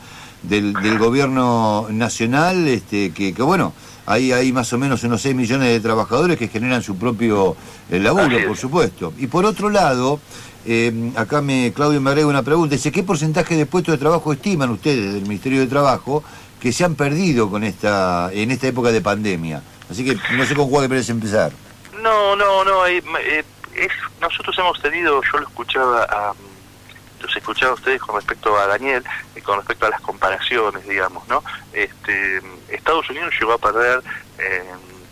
del, 0.49 0.73
del 0.75 0.99
gobierno 0.99 1.87
nacional, 1.91 2.67
este, 2.69 3.13
que, 3.13 3.35
que, 3.35 3.43
bueno, 3.43 3.73
hay, 4.07 4.33
hay 4.33 4.53
más 4.53 4.73
o 4.73 4.79
menos 4.79 5.03
unos 5.05 5.23
6 5.23 5.35
millones 5.35 5.69
de 5.69 5.81
trabajadores 5.81 6.39
que 6.39 6.49
generan 6.49 6.83
su 6.83 6.97
propio 6.97 7.57
eh, 7.91 7.99
laburo, 7.99 8.37
por 8.47 8.57
supuesto. 8.57 9.13
Y 9.19 9.27
por 9.27 9.45
otro 9.45 9.71
lado, 9.71 10.21
eh, 10.67 11.13
acá 11.17 11.41
me 11.41 11.73
Claudio 11.75 12.01
me 12.01 12.11
agrega 12.11 12.27
una 12.27 12.43
pregunta, 12.43 12.75
dice, 12.75 12.93
¿qué 12.93 13.03
porcentaje 13.03 13.57
de 13.57 13.67
puestos 13.67 13.93
de 13.93 13.99
trabajo 13.99 14.33
estiman 14.33 14.71
ustedes 14.71 15.15
del 15.15 15.23
Ministerio 15.23 15.61
de 15.61 15.67
Trabajo 15.67 16.23
que 16.61 16.73
se 16.73 16.85
han 16.85 16.95
perdido 16.95 17.51
con 17.51 17.65
esta 17.65 18.31
en 18.33 18.51
esta 18.51 18.69
época 18.69 18.91
de 18.91 19.01
pandemia? 19.01 19.63
Así 19.91 20.05
que 20.05 20.17
no 20.37 20.45
sé 20.45 20.55
con 20.55 20.71
cuál 20.71 20.89
querés 20.89 21.09
empezar. 21.11 21.53
No, 22.03 22.37
no, 22.37 22.65
no, 22.65 22.87
eh, 22.87 23.03
es, 23.75 23.93
nosotros 24.21 24.57
hemos 24.59 24.81
tenido, 24.81 25.21
yo 25.33 25.39
lo 25.39 25.47
escuchaba 25.47 26.05
a 26.05 26.35
los 27.25 27.37
escuchaba 27.37 27.75
ustedes 27.75 28.01
con 28.01 28.17
respecto 28.17 28.57
a 28.59 28.67
Daniel, 28.67 29.03
y 29.35 29.41
con 29.41 29.57
respecto 29.59 29.87
a 29.87 29.91
las 29.91 30.01
comparaciones, 30.01 30.87
digamos, 30.87 31.27
¿no? 31.29 31.43
Este, 31.73 32.41
Estados 32.69 33.09
Unidos 33.11 33.35
llegó 33.39 33.53
a 33.53 33.59
perder 33.59 34.03
eh, 34.39 34.65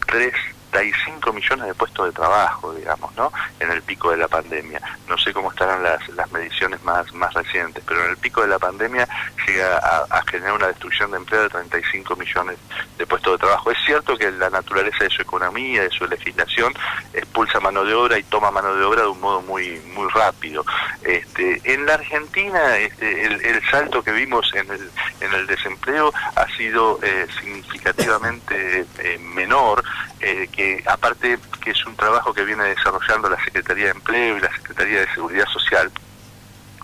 tres 0.07 0.35
35 0.73 1.33
millones 1.33 1.67
de 1.67 1.75
puestos 1.75 2.07
de 2.07 2.13
trabajo, 2.13 2.73
digamos, 2.73 3.15
¿no? 3.15 3.31
En 3.61 3.71
el 3.71 3.83
pico 3.83 4.11
de 4.11 4.17
la 4.17 4.27
pandemia. 4.27 4.81
No 5.07 5.19
sé 5.19 5.33
cómo 5.33 5.51
estarán 5.51 5.83
las, 5.83 6.09
las 6.11 6.33
mediciones 6.33 6.83
más, 6.83 7.13
más 7.13 7.33
recientes, 7.35 7.85
pero 7.87 8.03
en 8.05 8.11
el 8.11 8.17
pico 8.17 8.41
de 8.41 8.49
la 8.49 8.59
pandemia 8.59 9.07
llega 9.47 9.77
a, 9.77 10.23
generar 10.31 10.55
una 10.55 10.69
destrucción 10.69 11.11
de 11.11 11.19
empleo 11.19 11.43
de 11.43 11.49
35 11.51 12.17
millones 12.17 12.57
de 12.97 13.07
puestos 13.07 13.33
de 13.35 13.39
trabajo. 13.39 13.71
Es 13.71 13.79
cierto 13.85 14.17
que 14.17 14.31
la 14.33 14.49
naturaleza 14.49 15.05
de 15.05 15.11
su 15.11 15.21
economía, 15.21 15.83
de 15.83 15.91
su 15.91 16.07
legislación, 16.07 16.73
expulsa 17.13 17.61
mano 17.61 17.85
de 17.85 17.93
obra 17.93 18.19
y 18.19 18.23
toma 18.23 18.51
mano 18.51 18.75
de 18.75 18.83
obra 18.83 19.03
de 19.03 19.09
un 19.09 19.21
modo 19.21 19.43
muy, 19.43 19.79
muy 19.95 20.09
rápido. 20.11 20.65
Este, 21.03 21.61
en 21.65 21.85
la 21.85 21.95
Argentina, 21.95 22.79
este, 22.79 23.27
el, 23.27 23.63
salto 23.71 24.03
que 24.03 24.13
vimos 24.13 24.53
en 24.55 24.71
el, 24.71 24.91
en 25.21 25.33
el 25.35 25.47
desempleo 25.47 26.13
ha 26.35 26.47
sido 26.57 26.99
eh, 27.03 27.27
significativamente 27.41 28.87
eh, 28.99 29.19
menor 29.19 29.83
eh, 30.21 30.49
que 30.53 30.62
aparte 30.87 31.39
que 31.63 31.71
es 31.71 31.87
un 31.87 31.97
trabajo 31.97 32.33
que 32.35 32.45
viene 32.45 32.65
desarrollando 32.65 33.29
la 33.29 33.43
Secretaría 33.45 33.87
de 33.87 33.91
Empleo 33.93 34.39
y 34.39 34.41
la 34.41 34.53
Secretaría 34.53 35.01
de 35.01 35.15
Seguridad 35.15 35.47
Social, 35.47 35.91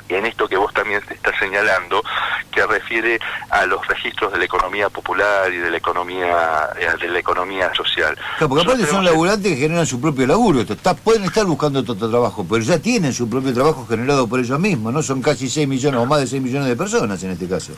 y 0.08 0.14
en 0.14 0.26
esto 0.26 0.49
que 0.49 0.56
vos 0.56 0.73
también 0.73 1.02
te 1.02 1.14
estás 1.14 1.35
señalando, 1.38 2.02
que 2.50 2.66
refiere 2.66 3.18
a 3.50 3.66
los 3.66 3.87
registros 3.87 4.32
de 4.32 4.38
la 4.38 4.44
economía 4.47 4.88
popular 4.88 5.52
y 5.52 5.58
de 5.58 5.70
la 5.70 5.76
economía 5.76 6.70
eh, 6.78 6.88
de 6.99 7.08
la 7.08 7.18
economía 7.18 7.73
social. 7.75 8.16
Claro, 8.38 8.49
porque 8.49 8.64
aparte 8.64 8.87
son 8.87 9.04
laburantes 9.04 9.52
que 9.52 9.58
generan 9.58 9.87
su 9.87 10.00
propio 10.00 10.26
laburo. 10.26 10.61
Está, 10.62 10.94
pueden 10.94 11.25
estar 11.25 11.44
buscando 11.44 11.80
otro 11.80 11.94
trabajo, 11.94 12.47
pero 12.49 12.62
ya 12.62 12.78
tienen 12.78 13.12
su 13.12 13.28
propio 13.28 13.52
trabajo 13.52 13.87
generado 13.87 14.26
por 14.26 14.40
ellos 14.40 14.58
mismos, 14.58 14.92
¿no? 14.92 15.02
Son 15.02 15.20
casi 15.20 15.49
6 15.49 15.68
millones 15.68 16.00
o 16.00 16.06
más 16.06 16.20
de 16.20 16.26
6 16.26 16.42
millones 16.42 16.68
de 16.68 16.76
personas 16.76 17.23
en 17.23 17.32
este 17.32 17.47
caso. 17.47 17.73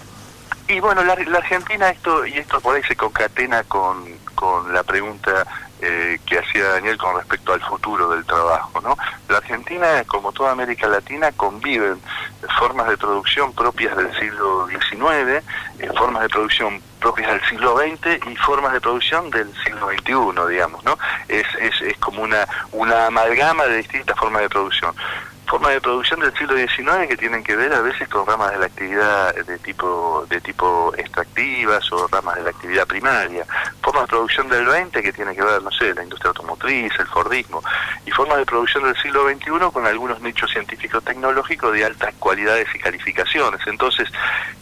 Y 0.69 0.79
bueno, 0.79 1.03
la, 1.03 1.15
Argentina 1.15 1.91
esto 1.91 2.25
y 2.25 2.35
esto 2.35 2.61
por 2.61 2.77
ahí 2.77 2.83
se 2.85 2.95
concatena 2.95 3.65
con, 3.65 4.05
con 4.37 4.73
la 4.73 4.85
pregunta 4.85 5.45
eh, 5.83 6.19
que 6.27 6.39
hacía 6.39 6.69
Daniel 6.69 6.97
con 6.99 7.17
respecto 7.17 7.53
al 7.53 7.61
futuro 7.61 8.11
del 8.11 8.25
trabajo. 8.25 8.81
¿no? 8.81 8.97
La 9.29 9.39
Argentina, 9.39 10.05
como 10.07 10.33
toda 10.33 10.53
América 10.53 10.89
Latina, 10.89 11.33
conviven 11.33 12.01
formas 12.59 12.89
de 12.89 12.97
producción 12.97 13.53
propias 13.53 13.97
del 13.97 14.13
siglo 14.19 14.67
XIX, 14.69 15.45
formas 15.97 16.23
de 16.23 16.29
producción 16.29 16.83
propias 17.01 17.31
del 17.31 17.43
siglo 17.49 17.77
XX 17.79 18.27
y 18.31 18.37
formas 18.37 18.73
de 18.73 18.81
producción 18.81 19.31
del 19.31 19.53
siglo 19.65 19.89
XXI, 19.89 20.51
digamos. 20.51 20.85
¿no? 20.85 20.99
Es, 21.29 21.47
es, 21.61 21.81
es 21.83 21.99
como 21.99 22.23
una, 22.23 22.47
una 22.73 23.07
amalgama 23.07 23.65
de 23.65 23.79
distintas 23.79 24.19
formas 24.19 24.43
de 24.43 24.49
producción 24.49 24.95
formas 25.51 25.73
de 25.73 25.81
producción 25.81 26.21
del 26.21 26.33
siglo 26.39 26.57
XIX 26.57 27.09
que 27.09 27.17
tienen 27.17 27.43
que 27.43 27.57
ver 27.57 27.73
a 27.73 27.81
veces 27.81 28.09
con 28.09 28.25
ramas 28.25 28.53
de 28.53 28.59
la 28.59 28.67
actividad 28.67 29.35
de 29.35 29.59
tipo 29.59 30.25
de 30.31 30.41
tipo 30.41 30.95
extractivas 30.97 31.91
o 31.91 32.07
ramas 32.07 32.37
de 32.37 32.45
la 32.45 32.51
actividad 32.51 32.87
primaria, 32.87 33.45
formas 33.91 34.05
de 34.05 34.17
producción 34.17 34.49
del 34.49 34.67
XX 34.67 35.03
que 35.03 35.13
tienen 35.13 35.35
que 35.35 35.43
ver, 35.43 35.61
no 35.61 35.71
sé, 35.73 35.93
la 35.95 36.05
industria 36.05 36.29
automotriz, 36.29 36.93
el 36.97 37.07
Fordismo, 37.09 37.61
y 38.07 38.11
formas 38.13 38.39
de 38.39 38.47
producción 38.47 38.85
del 38.85 38.97
siglo 39.03 39.29
XXI 39.29 39.73
con 39.73 39.85
algunos 39.85 40.21
nichos 40.21 40.49
científicos 40.53 41.03
tecnológicos 41.03 41.73
de 41.73 41.85
altas 41.85 42.15
cualidades 42.21 42.69
y 42.73 42.79
calificaciones. 42.79 43.61
Entonces, 43.67 44.09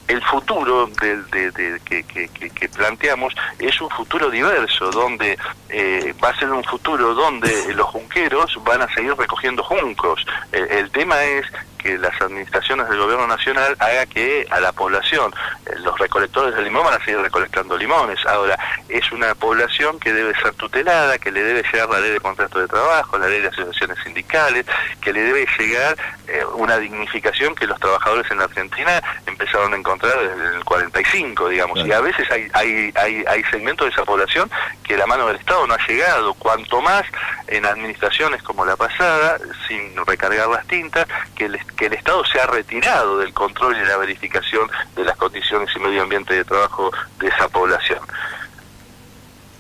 el 0.06 0.23
futuro 0.23 0.87
de, 0.87 1.78
que, 1.85 2.68
planteamos 2.70 3.35
es 3.58 3.78
un 3.82 3.90
futuro 3.90 4.30
diverso, 4.30 4.90
donde 4.90 5.37
eh, 5.68 6.14
va 6.25 6.30
a 6.30 6.38
ser 6.38 6.50
un 6.50 6.64
futuro 6.64 7.12
donde 7.12 7.75
los 7.75 7.87
junqueros 7.87 8.58
van 8.64 8.80
a 8.80 8.94
seguir 8.94 9.14
recogiendo 9.14 9.62
juncos. 9.62 10.25
el 10.52 10.90
tema 10.90 11.23
es 11.23 11.44
que 11.78 11.97
las 11.97 12.20
administraciones 12.20 12.88
del 12.88 12.99
gobierno 12.99 13.26
nacional 13.26 13.76
haga 13.78 14.06
que 14.06 14.47
a 14.50 14.61
la 14.61 14.73
población, 14.73 15.32
eh, 15.66 15.75
los 15.78 15.99
recolectores 15.99 16.54
de 16.54 16.62
limón 16.62 16.85
van 16.85 17.00
a 17.00 17.04
seguir 17.04 17.20
recolectando 17.20 17.76
limones. 17.76 18.18
Ahora, 18.26 18.58
es 18.88 19.11
una 19.12 19.35
población 19.35 19.99
que 19.99 20.12
debe 20.12 20.35
ser 20.40 20.52
tutelada, 20.54 21.18
que 21.18 21.30
le 21.30 21.42
debe 21.42 21.62
llegar 21.62 21.88
la 21.88 22.00
ley 22.00 22.11
de 22.11 22.20
contrato 22.20 22.58
de 22.58 22.68
trabajo, 22.68 23.18
la 23.18 23.28
ley 23.28 23.40
de 23.40 23.49
asociaciones 23.49 23.99
sindicales, 24.04 24.66
que 25.00 25.12
le 25.12 25.23
debe 25.23 25.47
llegar 25.58 25.97
eh, 26.26 26.44
una 26.56 26.78
dignificación 26.78 27.54
que 27.54 27.66
los 27.66 27.78
trabajadores 27.78 28.30
en 28.30 28.38
la 28.38 28.44
Argentina 28.44 29.02
empezaron 29.26 29.73
a 29.73 29.76
encontrar 29.76 30.18
desde 30.18 30.56
el 30.56 30.64
45, 30.64 31.49
digamos. 31.49 31.87
Y 31.87 31.92
a 31.92 32.00
veces 32.00 32.30
hay, 32.30 32.49
hay, 32.52 32.92
hay, 32.97 33.25
hay 33.26 33.42
segmentos 33.44 33.87
de 33.87 33.92
esa 33.92 34.04
población 34.04 34.50
que 34.82 34.97
la 34.97 35.06
mano 35.06 35.26
del 35.26 35.37
Estado 35.37 35.66
no 35.66 35.75
ha 35.75 35.87
llegado. 35.87 36.35
Cuanto 36.35 36.80
más 36.80 37.04
en 37.47 37.64
administraciones 37.64 38.42
como 38.42 38.64
la 38.64 38.76
pasada, 38.76 39.38
sin 39.66 39.94
recargar 40.06 40.49
las 40.49 40.66
tintas, 40.66 41.06
que 41.37 41.47
el 41.47 41.54
que 41.78 41.87
el 41.87 41.94
Estado 41.94 42.25
se 42.25 42.40
ha 42.40 42.47
retirado 42.47 43.18
del 43.18 43.32
control 43.32 43.76
y 43.76 43.87
la 43.87 43.97
verificación 43.97 44.68
de 44.97 45.04
las 45.04 45.16
condiciones 45.16 45.70
y 45.75 45.78
medio 45.78 46.02
ambiente 46.02 46.35
de 46.35 46.44
trabajo 46.44 46.90
de 47.20 47.28
esa 47.28 47.49
población. 47.49 48.00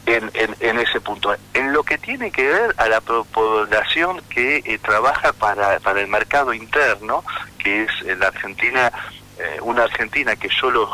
En, 0.04 0.30
en, 0.34 0.78
ese 0.78 1.02
punto. 1.02 1.36
En 1.52 1.74
lo 1.74 1.82
que 1.82 1.98
tiene 1.98 2.30
que 2.30 2.48
ver 2.48 2.74
a 2.78 2.88
la 2.88 3.02
población 3.02 4.22
que 4.30 4.62
eh, 4.64 4.78
trabaja 4.78 5.34
para, 5.34 5.78
para 5.80 6.00
el 6.00 6.08
mercado 6.08 6.54
interno, 6.54 7.22
que 7.58 7.82
es 7.82 7.90
en 8.06 8.18
la 8.18 8.28
Argentina 8.28 8.90
eh, 8.90 9.27
una 9.62 9.84
Argentina 9.84 10.34
que 10.36 10.48
solo 10.48 10.88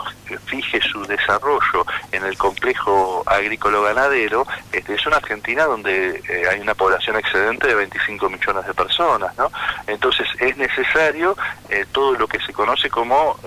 fije 0.47 0.81
su 0.81 1.05
desarrollo 1.05 1.87
en 2.13 2.25
el 2.25 2.37
complejo 2.37 3.23
agrícola-ganadero, 3.27 4.47
este, 4.73 4.95
es 4.95 5.07
una 5.07 5.17
Argentina 5.17 5.65
donde 5.65 6.23
eh, 6.29 6.49
hay 6.51 6.61
una 6.61 6.75
población 6.75 7.17
excedente 7.17 7.67
de 7.67 7.75
25 7.75 8.29
millones 8.29 8.67
de 8.67 8.75
personas, 8.75 9.37
¿no? 9.37 9.51
Entonces 9.87 10.27
es 10.41 10.57
necesario 10.57 11.37
eh, 11.69 11.87
todo 11.93 12.13
lo 12.13 12.27
que 12.27 12.41
se 12.41 12.53
conoce 12.53 12.91
como 12.91 13.39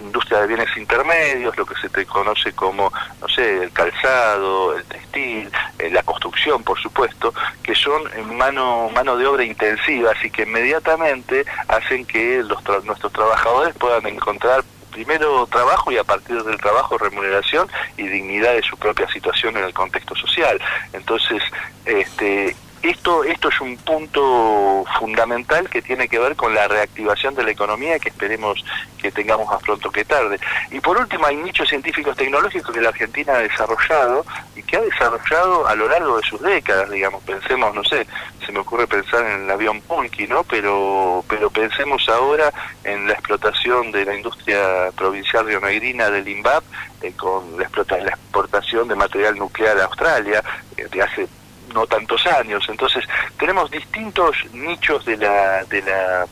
industria 0.00 0.40
de 0.40 0.46
bienes 0.46 0.76
intermedios, 0.76 1.56
lo 1.56 1.66
que 1.66 1.74
se 1.80 1.88
te 1.88 2.06
conoce 2.06 2.52
como, 2.52 2.92
no 3.20 3.28
sé, 3.28 3.64
el 3.64 3.72
calzado, 3.72 4.76
el 4.76 4.84
textil, 4.84 5.50
eh, 5.78 5.90
la 5.90 6.02
construcción, 6.02 6.62
por 6.62 6.80
supuesto, 6.80 7.32
que 7.62 7.74
son 7.74 8.02
mano, 8.36 8.90
mano 8.94 9.16
de 9.16 9.26
obra 9.26 9.44
intensiva, 9.44 10.12
así 10.16 10.30
que 10.30 10.42
inmediatamente 10.42 11.44
hacen 11.68 12.04
que 12.06 12.42
los 12.42 12.60
nuestros 12.84 13.12
trabajadores 13.12 13.74
puedan 13.74 14.06
encontrar 14.06 14.64
primero 14.90 15.46
trabajo 15.46 15.92
y 15.92 15.98
a 15.98 16.04
partir 16.04 16.42
del 16.42 16.58
trabajo 16.58 16.98
remuneración 16.98 17.68
y 17.96 18.06
dignidad 18.08 18.54
de 18.54 18.62
su 18.62 18.76
propia 18.76 19.08
situación 19.08 19.56
en 19.56 19.64
el 19.64 19.72
contexto 19.72 20.14
social. 20.16 20.60
Entonces, 20.92 21.42
este, 21.84 22.56
esto, 22.82 23.24
esto 23.24 23.48
es 23.48 23.60
un 23.60 23.76
punto 23.76 24.84
fundamental 24.98 25.68
que 25.68 25.82
tiene 25.82 26.08
que 26.08 26.18
ver 26.18 26.34
con 26.36 26.54
la 26.54 26.66
reactivación 26.66 27.34
de 27.34 27.44
la 27.44 27.50
economía 27.50 27.98
que 27.98 28.08
esperemos 28.08 28.64
que 28.98 29.12
tengamos 29.12 29.46
más 29.48 29.62
pronto 29.62 29.90
que 29.90 30.04
tarde. 30.04 30.38
Y 30.70 30.80
por 30.80 30.96
último, 30.96 31.26
hay 31.26 31.36
nichos 31.36 31.68
científicos 31.68 32.16
tecnológicos 32.16 32.74
que 32.74 32.80
la 32.80 32.88
Argentina 32.90 33.34
ha 33.34 33.38
desarrollado 33.38 34.24
y 34.56 34.62
que 34.62 34.76
ha 34.76 34.80
desarrollado 34.80 35.66
a 35.66 35.74
lo 35.74 35.88
largo 35.88 36.16
de 36.16 36.22
sus 36.22 36.40
décadas, 36.40 36.90
digamos, 36.90 37.22
pensemos, 37.24 37.74
no 37.74 37.84
sé, 37.84 38.06
se 38.44 38.52
me 38.52 38.60
ocurre 38.60 38.86
pensar 38.86 39.24
en 39.26 39.42
el 39.42 39.50
avión 39.50 39.80
Punky, 39.82 40.26
¿no? 40.26 40.44
Pero, 40.44 41.24
pero 41.28 41.50
pensemos 41.50 42.08
ahora 42.08 42.52
en 42.84 43.06
la 43.06 43.12
explotación 43.12 43.92
de 43.92 44.04
la 44.04 44.16
industria 44.16 44.90
provincial 44.96 45.46
rionegrina 45.46 46.10
del 46.10 46.28
INVAP 46.28 46.64
eh, 47.02 47.12
con 47.16 47.58
la, 47.58 47.68
la 47.98 48.10
exportación 48.10 48.88
de 48.88 48.94
material 48.94 49.38
nuclear 49.38 49.78
a 49.78 49.84
Australia 49.84 50.42
eh, 50.76 50.86
de 50.90 51.02
hace 51.02 51.28
no 51.74 51.86
tantos 51.86 52.26
años. 52.26 52.64
Entonces, 52.68 53.04
tenemos 53.38 53.70
distintos 53.70 54.36
nichos 54.52 55.04
de 55.04 55.16
la, 55.16 55.64
de 55.64 55.82
la, 55.82 56.26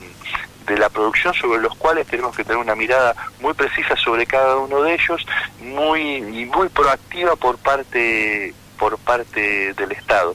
de 0.66 0.78
la 0.78 0.88
producción 0.88 1.34
sobre 1.34 1.60
los 1.60 1.74
cuales 1.76 2.06
tenemos 2.06 2.36
que 2.36 2.44
tener 2.44 2.58
una 2.58 2.74
mirada 2.74 3.14
muy 3.40 3.54
precisa 3.54 3.96
sobre 3.96 4.26
cada 4.26 4.56
uno 4.56 4.82
de 4.82 4.94
ellos, 4.94 5.26
muy, 5.60 6.16
y 6.16 6.44
muy 6.44 6.68
proactiva 6.68 7.36
por 7.36 7.58
parte 7.58 8.54
por 8.78 8.96
parte 8.98 9.74
del 9.74 9.92
Estado. 9.92 10.34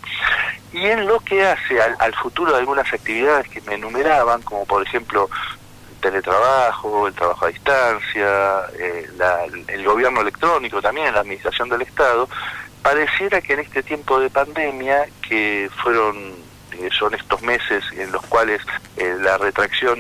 Y 0.73 0.85
en 0.85 1.07
lo 1.07 1.19
que 1.19 1.45
hace 1.45 1.81
al, 1.81 2.13
futuro 2.15 2.51
de 2.51 2.59
algunas 2.59 2.91
actividades 2.93 3.47
que 3.47 3.61
me 3.61 3.75
enumeraban, 3.75 4.41
como 4.41 4.65
por 4.65 4.85
ejemplo 4.85 5.29
teletrabajo, 6.01 7.07
el 7.07 7.13
trabajo 7.13 7.45
a 7.45 7.47
distancia, 7.47 8.61
eh, 8.77 9.07
el 9.67 9.85
gobierno 9.85 10.19
electrónico 10.19 10.81
también, 10.81 11.13
la 11.13 11.21
administración 11.21 11.69
del 11.69 11.83
Estado, 11.83 12.27
pareciera 12.83 13.41
que 13.41 13.53
en 13.53 13.61
este 13.61 13.81
tiempo 13.81 14.19
de 14.19 14.29
pandemia, 14.29 15.05
que 15.27 15.69
fueron 15.81 16.43
eh, 16.79 16.89
son 16.97 17.13
estos 17.13 17.41
meses 17.41 17.83
en 17.95 18.11
los 18.11 18.25
cuales 18.25 18.61
eh, 18.97 19.15
la 19.21 19.37
retracción 19.37 19.99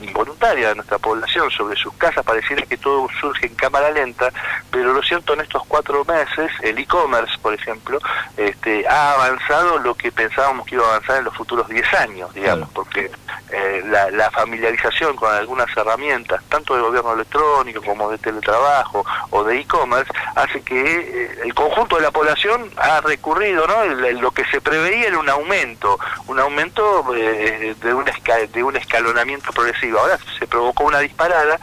involuntaria 0.00 0.68
de 0.68 0.74
nuestra 0.76 0.98
población 0.98 1.50
sobre 1.50 1.76
sus 1.76 1.92
casas 1.94 2.24
pareciera 2.24 2.62
que 2.66 2.76
todo 2.76 3.08
surge 3.20 3.46
en 3.46 3.54
cámara 3.54 3.90
lenta, 3.90 4.30
pero 4.70 4.92
lo 4.92 5.02
cierto 5.02 5.32
en 5.34 5.40
estos 5.40 5.64
cuatro 5.66 6.04
meses, 6.04 6.50
el 6.62 6.78
e-commerce, 6.78 7.36
por 7.40 7.54
ejemplo, 7.54 7.98
este, 8.36 8.86
ha 8.86 9.12
avanzado 9.12 9.78
lo 9.78 9.94
que 9.94 10.12
pensábamos 10.12 10.66
que 10.66 10.76
iba 10.76 10.84
a 10.84 10.96
avanzar 10.96 11.18
en 11.18 11.24
los 11.24 11.36
futuros 11.36 11.68
10 11.68 11.94
años, 11.94 12.34
digamos, 12.34 12.68
porque 12.70 13.10
eh, 13.56 13.82
la, 13.86 14.30
familiarización 14.30 15.16
con 15.16 15.32
algunas 15.32 15.74
herramientas, 15.76 16.42
tanto 16.48 16.74
de 16.76 16.82
gobierno 16.82 17.14
electrónico 17.14 17.82
como 17.82 18.10
de 18.10 18.18
teletrabajo 18.18 19.04
o 19.30 19.44
de 19.44 19.60
e-commerce, 19.60 20.12
hace 20.34 20.60
que 20.60 21.40
el 21.42 21.54
conjunto 21.54 21.96
de 21.96 22.02
la 22.02 22.10
población 22.10 22.70
ha 22.76 23.00
recurrido, 23.00 23.66
¿no? 23.66 23.84
lo 23.84 24.30
que 24.32 24.44
se 24.46 24.60
preveía 24.60 25.08
era 25.08 25.18
un 25.18 25.28
aumento 25.28 25.98
un 26.26 26.38
aumento 26.40 27.14
eh, 27.14 27.74
de, 27.80 27.94
un 27.94 28.04
de 28.52 28.62
un 28.62 28.76
escalonamiento 28.76 29.52
progresivo. 29.52 30.00
Ahora 30.00 30.18
se 30.38 30.46
provocó 30.46 30.84
una 30.84 31.00
disparada 31.00 31.58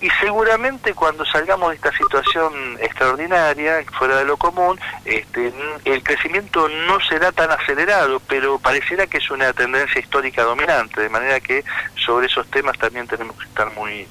y 0.00 0.08
seguramente 0.20 0.94
cuando 0.94 1.24
salgamos 1.24 1.70
de 1.70 1.76
esta 1.76 1.92
situación 1.96 2.52
extraordinaria, 2.80 3.84
fuera 3.98 4.18
de 4.18 4.24
lo 4.24 4.36
común, 4.36 4.78
este, 5.04 5.52
el 5.84 6.02
crecimiento 6.02 6.68
no 6.68 7.00
será 7.00 7.32
tan 7.32 7.50
acelerado, 7.50 8.20
pero 8.28 8.58
pareciera 8.58 9.06
que 9.06 9.18
es 9.18 9.30
una 9.30 9.52
tendencia 9.52 10.00
histórica 10.00 10.42
dominante, 10.42 11.00
de 11.00 11.08
manera 11.08 11.40
que 11.40 11.64
sobre 12.04 12.26
esos 12.26 12.46
temas 12.48 12.78
también 12.78 13.06
tenemos 13.06 13.36
que 13.36 13.44
estar 13.44 13.72
muy 13.74 14.06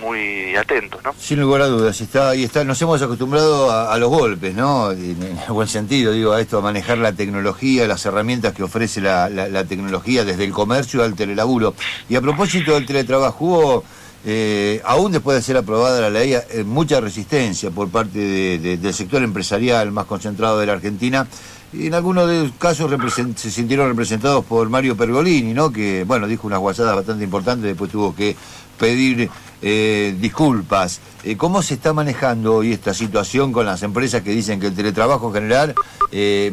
muy 0.00 0.56
atentos, 0.56 1.02
¿no? 1.04 1.14
Sin 1.18 1.40
lugar 1.40 1.62
a 1.62 1.66
dudas, 1.66 2.00
está, 2.00 2.34
y 2.34 2.44
está, 2.44 2.64
nos 2.64 2.80
hemos 2.82 3.00
acostumbrado 3.02 3.70
a, 3.70 3.96
los 3.98 4.08
golpes, 4.08 4.54
¿no? 4.54 4.90
En, 4.92 5.22
en, 5.22 5.38
buen 5.54 5.68
sentido, 5.68 6.12
digo, 6.12 6.32
a 6.32 6.40
esto, 6.40 6.58
a 6.58 6.62
manejar 6.62 6.98
la 6.98 7.12
tecnología, 7.12 7.86
las 7.86 8.04
herramientas 8.06 8.54
que 8.54 8.62
ofrece 8.62 9.00
la, 9.00 9.28
la, 9.28 9.64
tecnología 9.64 10.24
desde 10.24 10.44
el 10.44 10.52
comercio 10.52 11.02
al 11.02 11.14
telelaburo. 11.14 11.74
Y 12.08 12.16
a 12.16 12.20
propósito 12.20 12.74
del 12.74 12.86
teletrabajo, 12.86 13.44
hubo, 13.44 13.84
eh, 14.24 14.82
aún 14.84 15.12
después 15.12 15.36
de 15.36 15.42
ser 15.42 15.56
aprobada 15.56 16.00
la 16.00 16.10
ley, 16.10 16.34
eh, 16.34 16.62
mucha 16.64 17.00
resistencia 17.00 17.70
por 17.70 17.88
parte 17.88 18.58
del 18.58 18.94
sector 18.94 19.22
empresarial 19.22 19.92
más 19.92 20.06
concentrado 20.06 20.58
de 20.58 20.66
la 20.66 20.74
Argentina. 20.74 21.26
Y 21.72 21.86
en 21.86 21.94
algunos 21.94 22.28
de 22.28 22.42
los 22.42 22.52
casos 22.52 22.90
se 23.36 23.50
sintieron 23.50 23.88
representados 23.88 24.44
por 24.44 24.68
Mario 24.68 24.96
Pergolini, 24.96 25.54
¿no? 25.54 25.70
Que, 25.70 26.02
bueno, 26.04 26.26
dijo 26.26 26.48
unas 26.48 26.58
guasadas 26.58 26.96
bastante 26.96 27.22
importantes, 27.22 27.64
después 27.64 27.92
tuvo 27.92 28.14
que 28.14 28.36
pedir 28.76 29.30
eh, 29.62 30.16
disculpas. 30.18 31.00
Eh, 31.22 31.36
¿Cómo 31.36 31.62
se 31.62 31.74
está 31.74 31.92
manejando 31.92 32.56
hoy 32.56 32.72
esta 32.72 32.92
situación 32.92 33.52
con 33.52 33.66
las 33.66 33.84
empresas 33.84 34.22
que 34.22 34.30
dicen 34.30 34.58
que 34.58 34.66
el 34.66 34.74
teletrabajo 34.74 35.28
en 35.28 35.34
general 35.34 35.74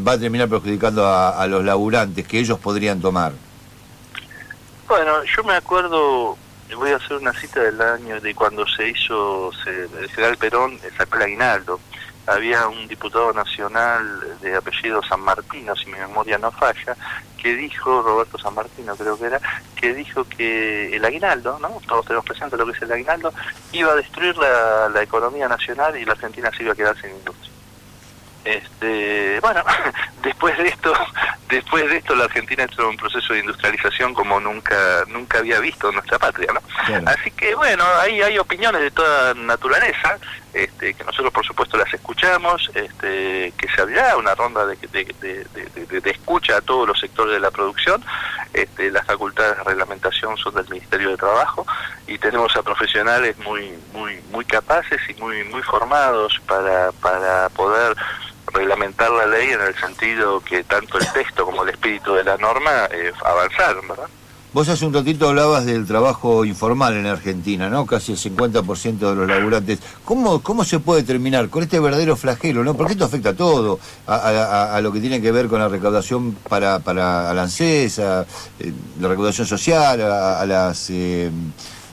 va 0.08 0.12
a 0.12 0.20
terminar 0.20 0.48
perjudicando 0.50 1.08
a, 1.08 1.48
los 1.48 1.66
laburantes 1.66 2.28
que 2.28 2.40
ellos 2.40 2.60
podrían 2.60 3.02
tomar? 3.02 3.34
Bueno, 4.88 5.24
yo 5.36 5.44
me 5.44 5.54
acuerdo, 5.54 6.38
voy 6.76 6.92
a 6.92 6.98
hacer 6.98 7.18
una 7.18 7.34
cita 7.34 7.62
del 7.62 7.82
año 7.82 8.20
de 8.20 8.36
cuando 8.36 8.66
se 8.68 8.90
hizo, 8.90 9.52
el 9.66 10.10
general 10.10 10.38
Perón 10.38 10.80
sacó 10.98 11.18
el 11.18 11.24
aguinaldo. 11.24 11.80
había 12.26 12.68
un 12.68 12.88
diputado 12.88 13.32
nacional 13.34 14.38
de 14.42 14.56
apellido 14.56 15.02
San 15.02 15.22
Martino, 15.22 15.76
si 15.76 15.86
mi 15.86 15.98
memoria 15.98 16.38
no 16.38 16.52
falla, 16.52 16.96
que 17.42 17.56
dijo, 17.56 18.02
Roberto 18.02 18.38
San 18.38 18.54
Martino 18.54 18.96
creo 18.98 19.18
que 19.18 19.26
era, 19.26 19.40
que 19.76 19.94
dijo 19.94 20.26
que 20.26 20.96
el 20.96 21.06
aguinaldo, 21.06 21.58
¿no? 21.60 21.82
Todos 21.88 22.06
tenemos 22.06 22.26
presente 22.26 22.58
lo 22.58 22.66
que 22.66 22.74
es 22.74 22.82
el 22.82 22.92
aguinaldo, 22.92 23.34
iba 23.72 23.94
a 23.94 23.96
destruir 23.96 24.36
la, 24.38 24.90
la 24.90 25.02
economía 25.02 25.48
nacional 25.48 25.98
y 25.98 26.04
la 26.04 26.14
Argentina 26.14 26.52
se 26.56 26.64
iba 26.64 26.74
a 26.74 26.76
quedar 26.76 27.00
sin 27.00 27.12
industria. 27.12 27.57
Este, 28.48 29.40
bueno, 29.42 29.62
después 30.24 30.58
de 30.58 30.70
esto, 30.70 30.94
después 31.50 31.90
de 31.90 31.98
esto 31.98 32.16
la 32.16 32.26
Argentina 32.26 32.64
entró 32.64 32.86
en 32.86 32.92
un 32.92 32.98
proceso 32.98 33.34
de 33.34 33.40
industrialización 33.40 34.14
como 34.14 34.40
nunca 34.40 35.04
nunca 35.08 35.40
había 35.40 35.60
visto 35.60 35.90
en 35.90 35.96
nuestra 35.96 36.18
patria, 36.18 36.54
¿no? 36.54 36.62
Así 37.06 37.30
que 37.32 37.56
bueno, 37.56 37.84
ahí 38.02 38.22
hay 38.22 38.38
opiniones 38.38 38.82
de 38.82 38.92
toda 38.92 39.34
naturaleza, 39.34 40.18
este, 40.54 40.94
que 40.94 41.04
nosotros 41.04 41.34
por 41.34 41.46
supuesto 41.46 41.78
las 41.78 41.94
escuchamos, 41.94 42.72
este, 42.74 43.52
que 43.58 43.68
se 43.76 43.82
abrirá 43.82 44.16
una 44.16 44.34
ronda 44.34 44.66
de, 44.66 44.78
de, 44.78 46.10
escucha 46.10 46.58
a 46.58 46.62
todos 46.62 46.88
los 46.88 46.98
sectores 47.00 47.34
de 47.34 47.42
la 47.42 47.52
producción, 47.52 48.02
este, 48.54 48.90
las 48.92 49.06
facultades 49.06 49.58
de 49.58 49.64
reglamentación 49.66 50.38
son 50.38 50.56
del 50.56 50.70
Ministerio 50.70 51.10
de 51.10 51.18
Trabajo 51.18 51.66
y 52.08 52.18
tenemos 52.18 52.56
a 52.56 52.64
profesionales 52.64 53.38
muy 53.40 53.74
muy 53.92 54.22
muy 54.32 54.46
capaces 54.46 55.02
y 55.10 55.14
muy 55.16 55.44
muy 55.44 55.62
formados 55.64 56.40
para 56.48 56.94
para 56.94 57.50
poder 57.50 57.96
reglamentar 58.58 59.12
la 59.12 59.26
ley 59.28 59.50
en 59.50 59.62
el 59.62 59.76
sentido 59.76 60.40
que 60.42 60.64
tanto 60.64 60.98
el 60.98 61.12
texto 61.14 61.46
como 61.46 61.64
el 61.64 61.70
espíritu 61.70 62.14
de 62.14 62.24
la 62.24 62.38
norma 62.38 62.88
eh, 62.92 63.12
avanzaron, 63.24 63.88
¿verdad? 63.88 64.08
Vos 64.54 64.70
hace 64.70 64.86
un 64.86 64.94
ratito 64.94 65.28
hablabas 65.30 65.66
del 65.66 65.86
trabajo 65.86 66.44
informal 66.46 66.96
en 66.96 67.06
Argentina, 67.06 67.70
¿no? 67.70 67.86
Casi 67.86 68.14
el 68.14 68.18
50% 68.18 68.98
de 68.98 69.16
los 69.16 69.28
laburantes. 69.28 69.80
¿Cómo, 70.04 70.42
¿Cómo 70.42 70.64
se 70.64 70.80
puede 70.80 71.04
terminar 71.04 71.50
con 71.50 71.64
este 71.64 71.80
verdadero 71.80 72.16
flagelo, 72.16 72.64
no? 72.64 72.74
Porque 72.74 72.94
esto 72.94 73.06
afecta 73.06 73.30
a 73.30 73.36
todo, 73.36 73.80
a, 74.08 74.80
lo 74.82 74.92
que 74.92 75.00
tiene 75.00 75.22
que 75.22 75.32
ver 75.32 75.48
con 75.48 75.60
la 75.60 75.68
recaudación 75.68 76.34
para, 76.50 76.80
para 76.80 77.34
la 77.34 77.44
ANSES, 77.44 78.00
eh, 78.00 78.26
la 79.00 79.08
recaudación 79.08 79.46
social, 79.46 80.02
a, 80.02 80.46
las... 80.46 80.90
Eh, 80.90 81.30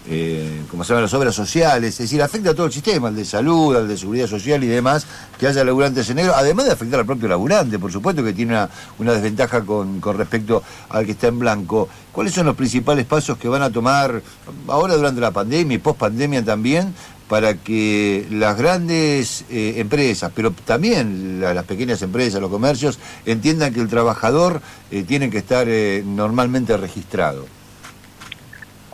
eh, 0.06 0.64
como 0.70 0.84
se 0.84 0.90
llaman 0.90 1.04
las 1.04 1.14
obras 1.14 1.34
sociales, 1.34 1.94
es 1.94 1.98
decir, 1.98 2.20
afecta 2.20 2.50
a 2.50 2.54
todo 2.54 2.66
el 2.66 2.72
sistema, 2.72 3.08
al 3.08 3.16
de 3.16 3.24
salud, 3.24 3.74
al 3.74 3.88
de 3.88 3.96
seguridad 3.96 4.26
social 4.26 4.62
y 4.62 4.66
demás, 4.66 5.06
que 5.38 5.46
haya 5.46 5.64
laburantes 5.64 6.10
en 6.10 6.16
negro, 6.16 6.34
además 6.36 6.66
de 6.66 6.72
afectar 6.72 7.00
al 7.00 7.06
propio 7.06 7.26
laburante, 7.28 7.78
por 7.78 7.90
supuesto 7.90 8.22
que 8.22 8.34
tiene 8.34 8.66
una, 8.98 9.12
desventaja 9.12 9.62
con, 9.62 10.02
respecto 10.02 10.62
al 10.90 11.06
que 11.06 11.12
está 11.12 11.28
en 11.28 11.38
blanco. 11.38 11.88
¿Cuáles 12.12 12.34
son 12.34 12.44
los 12.44 12.54
principales 12.54 13.06
pasos 13.06 13.38
que 13.38 13.48
van 13.48 13.62
a 13.62 13.70
tomar 13.70 14.20
ahora 14.68 14.94
durante 14.94 15.22
la 15.22 15.30
pandemia 15.30 15.76
y 15.76 15.78
post 15.78 15.98
pandemia 15.98 16.44
también 16.44 16.94
para 17.26 17.54
que 17.54 18.26
las 18.30 18.58
grandes 18.58 19.46
eh, 19.48 19.76
empresas, 19.78 20.30
pero 20.34 20.52
también 20.52 21.40
las 21.40 21.64
pequeñas 21.64 22.02
empresas, 22.02 22.42
los 22.42 22.50
comercios, 22.50 22.98
entiendan 23.24 23.72
que 23.72 23.80
el 23.80 23.88
trabajador 23.88 24.60
eh, 24.90 25.02
tiene 25.02 25.30
que 25.30 25.38
estar 25.38 25.66
normalmente 26.04 26.76
registrado? 26.76 27.46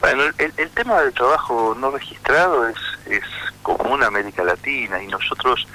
Bueno, 0.01 0.23
el, 0.39 0.71
tema 0.71 1.03
del 1.03 1.13
trabajo 1.13 1.77
no 1.79 1.91
registrado 1.91 2.67
es, 2.69 2.77
común 3.63 4.01
en 4.01 4.05
América 4.05 4.43
Latina 4.43 5.03
y 5.03 5.07
nosotros 5.07 5.67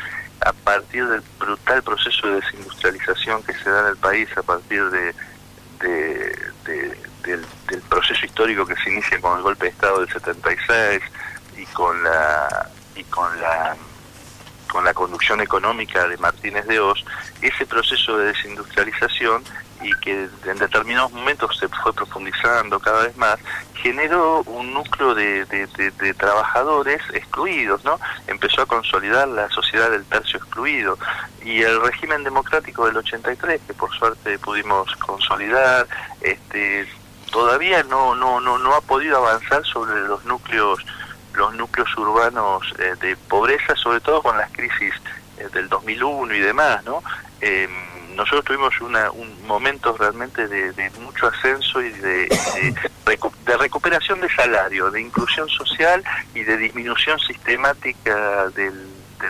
a 0.42 0.52
partir 0.52 1.08
del 1.08 1.22
brutal 1.40 1.84
proceso 1.84 2.28
de 2.28 2.42
desindustrialización 2.42 3.44
que 3.44 3.54
se 3.54 3.70
da 3.70 3.82
en 3.82 3.88
el 3.88 3.98
país, 3.98 4.28
a 4.36 4.42
partir 4.42 4.84
de, 4.90 5.14
del, 5.80 7.46
proceso 7.90 8.26
histórico 8.26 8.66
que 8.66 8.76
se 8.78 8.92
inicia 8.92 9.22
con 9.22 9.38
el 9.38 9.44
golpe 9.44 9.66
de 9.66 9.72
Estado 9.72 10.00
del 10.00 10.10
76 10.12 11.02
y 11.58 11.66
con 11.68 12.04
la 12.04 12.70
y 12.96 13.04
con 13.06 13.40
la 13.40 13.76
con 14.68 14.84
la 14.84 14.94
conducción 14.94 15.42
económica 15.42 16.08
de 16.08 16.18
Martínez 16.18 16.66
de 16.66 16.80
Oz, 16.80 17.06
ese 17.48 17.66
proceso 17.66 18.18
de 18.18 18.28
desindustrialización 18.28 19.44
y 19.82 19.92
que 20.00 20.28
en 20.46 20.58
determinados 20.58 21.12
momentos 21.12 21.58
se 21.58 21.68
fue 21.68 21.94
profundizando 21.94 22.80
cada 22.80 23.04
vez 23.04 23.16
más, 23.18 23.38
generó 23.76 24.42
un 24.44 24.74
núcleo 24.74 25.14
de, 25.14 25.46
trabajadores 26.18 27.02
excluidos, 27.14 27.84
¿no? 27.84 28.00
Empezó 28.28 28.62
a 28.62 28.66
consolidar 28.66 29.28
la 29.28 29.50
sociedad 29.50 29.92
del 29.92 30.06
tercio 30.06 30.40
excluido 30.40 30.98
y 31.44 31.62
el 31.62 31.82
régimen 31.82 32.24
democrático 32.24 32.86
del 32.88 32.98
83, 32.98 33.62
que 33.68 33.74
por 33.74 33.92
suerte 33.96 34.40
pudimos 34.40 34.96
consolidar, 34.96 35.88
este, 36.22 36.88
todavía 37.32 37.84
no, 37.84 38.16
no, 38.16 38.40
no, 38.40 38.58
no 38.58 38.74
ha 38.74 38.82
podido 38.82 39.18
avanzar 39.18 39.64
sobre 39.66 40.00
los 40.08 40.24
núcleos 40.26 40.84
los 41.36 41.54
núcleos 41.56 41.90
urbanos 41.98 42.64
eh, 42.80 42.96
de 43.02 43.16
pobreza, 43.18 43.76
sobre 43.76 44.00
todo 44.00 44.22
con 44.22 44.38
las 44.38 44.50
crisis 44.52 44.94
eh, 45.38 45.48
del 45.54 45.68
2001 45.68 46.34
y 46.34 46.40
demás, 46.40 46.84
¿no? 46.86 47.04
Em, 47.42 47.70
nosotros 48.16 48.46
tuvimos 48.46 48.80
una, 48.82 49.12
un 49.12 49.46
momento 49.46 49.96
realmente 49.98 50.48
de, 50.48 50.90
mucho 51.02 51.28
ascenso 51.28 51.82
y 51.82 51.90
de, 51.90 52.28
de, 53.06 53.58
recuperación 53.58 54.22
de 54.22 54.30
salario, 54.34 54.90
de 54.90 55.02
inclusión 55.02 55.50
social 55.50 56.04
y 56.34 56.44
de 56.44 56.58
disminución 56.58 57.20
sistemática 57.20 58.50
del, 58.50 58.74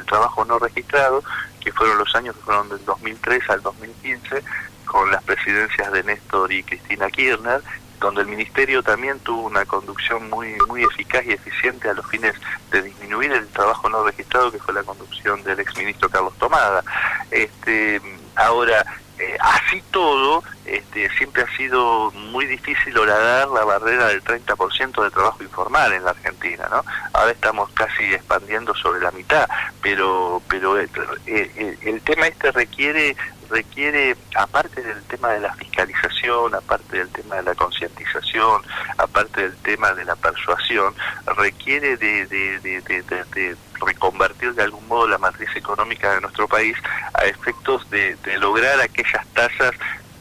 trabajo 0.08 0.44
no 0.44 0.60
registrado, 0.60 1.24
que 1.62 1.72
fueron 1.72 1.98
los 1.98 2.14
años 2.16 2.36
que 2.36 2.42
fueron 2.42 2.68
del 2.70 2.84
2003 2.84 3.50
al 3.50 3.62
2015, 3.62 4.44
con 4.86 5.10
las 5.10 5.24
presidencias 5.24 5.92
de 5.92 6.04
Néstor 6.04 6.52
y 6.52 6.64
Cristina 6.64 7.10
Kirchner, 7.10 7.62
donde 8.00 8.22
el 8.22 8.28
ministerio 8.28 8.84
también 8.84 9.20
tuvo 9.20 9.44
una 9.44 9.66
conducción 9.66 10.30
muy 10.30 10.56
muy 10.68 10.84
eficaz 10.84 11.26
y 11.26 11.32
eficiente 11.32 11.90
a 11.90 11.94
los 11.94 12.06
fines 12.08 12.36
de 12.72 12.82
disminuir 12.82 13.32
el 13.32 13.48
trabajo 13.48 13.90
no 13.90 14.04
registrado 14.04 14.52
que 14.52 14.60
fue 14.60 14.74
la 14.74 14.84
conducción 14.84 15.44
del 15.44 15.60
exministro 15.60 16.10
Carlos 16.10 16.34
Tomada. 16.38 16.84
Este, 17.32 18.02
ahora, 18.36 18.86
eh, 19.18 19.38
así 19.40 19.82
todo, 19.92 20.44
este, 20.66 21.10
siempre 21.18 21.44
ha 21.44 21.58
sido 21.58 22.12
muy 22.12 22.46
difícil 22.46 22.98
horadar 22.98 23.48
la 23.48 23.64
barrera 23.64 24.08
del 24.08 24.24
30% 24.24 25.04
de 25.04 25.12
trabajo 25.12 25.42
informal 25.42 25.94
en 25.94 26.04
la 26.04 26.12
Argentina, 26.12 26.68
¿no? 26.70 26.84
Ahora 27.14 27.32
estamos 27.32 27.70
casi 27.72 28.04
expandiendo 28.14 28.76
sobre 28.76 29.02
la 29.02 29.12
mitad, 29.12 29.48
pero 29.82 30.42
pero 30.50 30.78
el, 30.78 30.90
el 31.26 32.02
tema 32.02 32.28
este 32.28 32.52
requiere 32.52 33.16
requiere, 33.50 34.16
aparte 34.36 34.82
del 34.82 35.02
tema 35.04 35.30
de 35.30 35.40
la 35.42 35.54
fiscalización, 35.56 36.56
aparte 36.56 36.98
del 36.98 37.10
tema 37.10 37.36
de 37.38 37.44
la 37.44 37.56
concientización, 37.56 38.62
aparte 38.98 39.42
del 39.42 39.58
tema 39.58 39.94
de 39.94 40.06
la 40.06 40.16
persuasión, 40.16 40.94
requiere 41.38 41.98
de, 41.98 42.26
de, 42.26 42.60
de, 42.60 43.56
reconvertir 43.86 44.54
de 44.54 44.64
algún 44.64 44.88
modo 44.88 45.08
la 45.08 45.18
matriz 45.18 45.50
económica 45.56 46.14
de 46.14 46.22
nuestro 46.22 46.48
país 46.48 46.78
a 47.14 47.26
efectos 47.26 47.90
de, 47.90 48.18
lograr 48.40 48.80
aquellas 48.82 49.26
tasas 49.34 49.72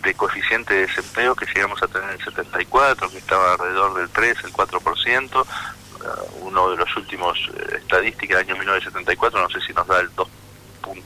de 0.02 0.14
coeficiente 0.14 0.74
de 0.74 0.80
desempleo 0.82 1.34
que 1.34 1.46
llegamos 1.46 1.82
a 1.82 1.88
tener 1.88 2.08
en 2.10 2.14
el 2.16 2.24
74, 2.24 3.10
que 3.10 3.18
estaba 3.18 3.52
alrededor 3.52 3.94
del 3.94 4.10
3, 4.10 4.36
el 4.44 4.52
4%, 4.52 5.34
uh, 5.34 6.46
uno 6.46 6.70
de 6.70 6.76
los 6.76 6.96
últimos 6.96 7.38
eh, 7.54 7.76
estadísticas 7.78 8.38
del 8.38 8.48
año 8.48 8.56
1974, 8.58 9.40
no 9.40 9.48
sé 9.48 9.60
si 9.66 9.72
nos 9.72 9.86
da 9.86 10.00
el 10.00 10.14
2 10.14 10.28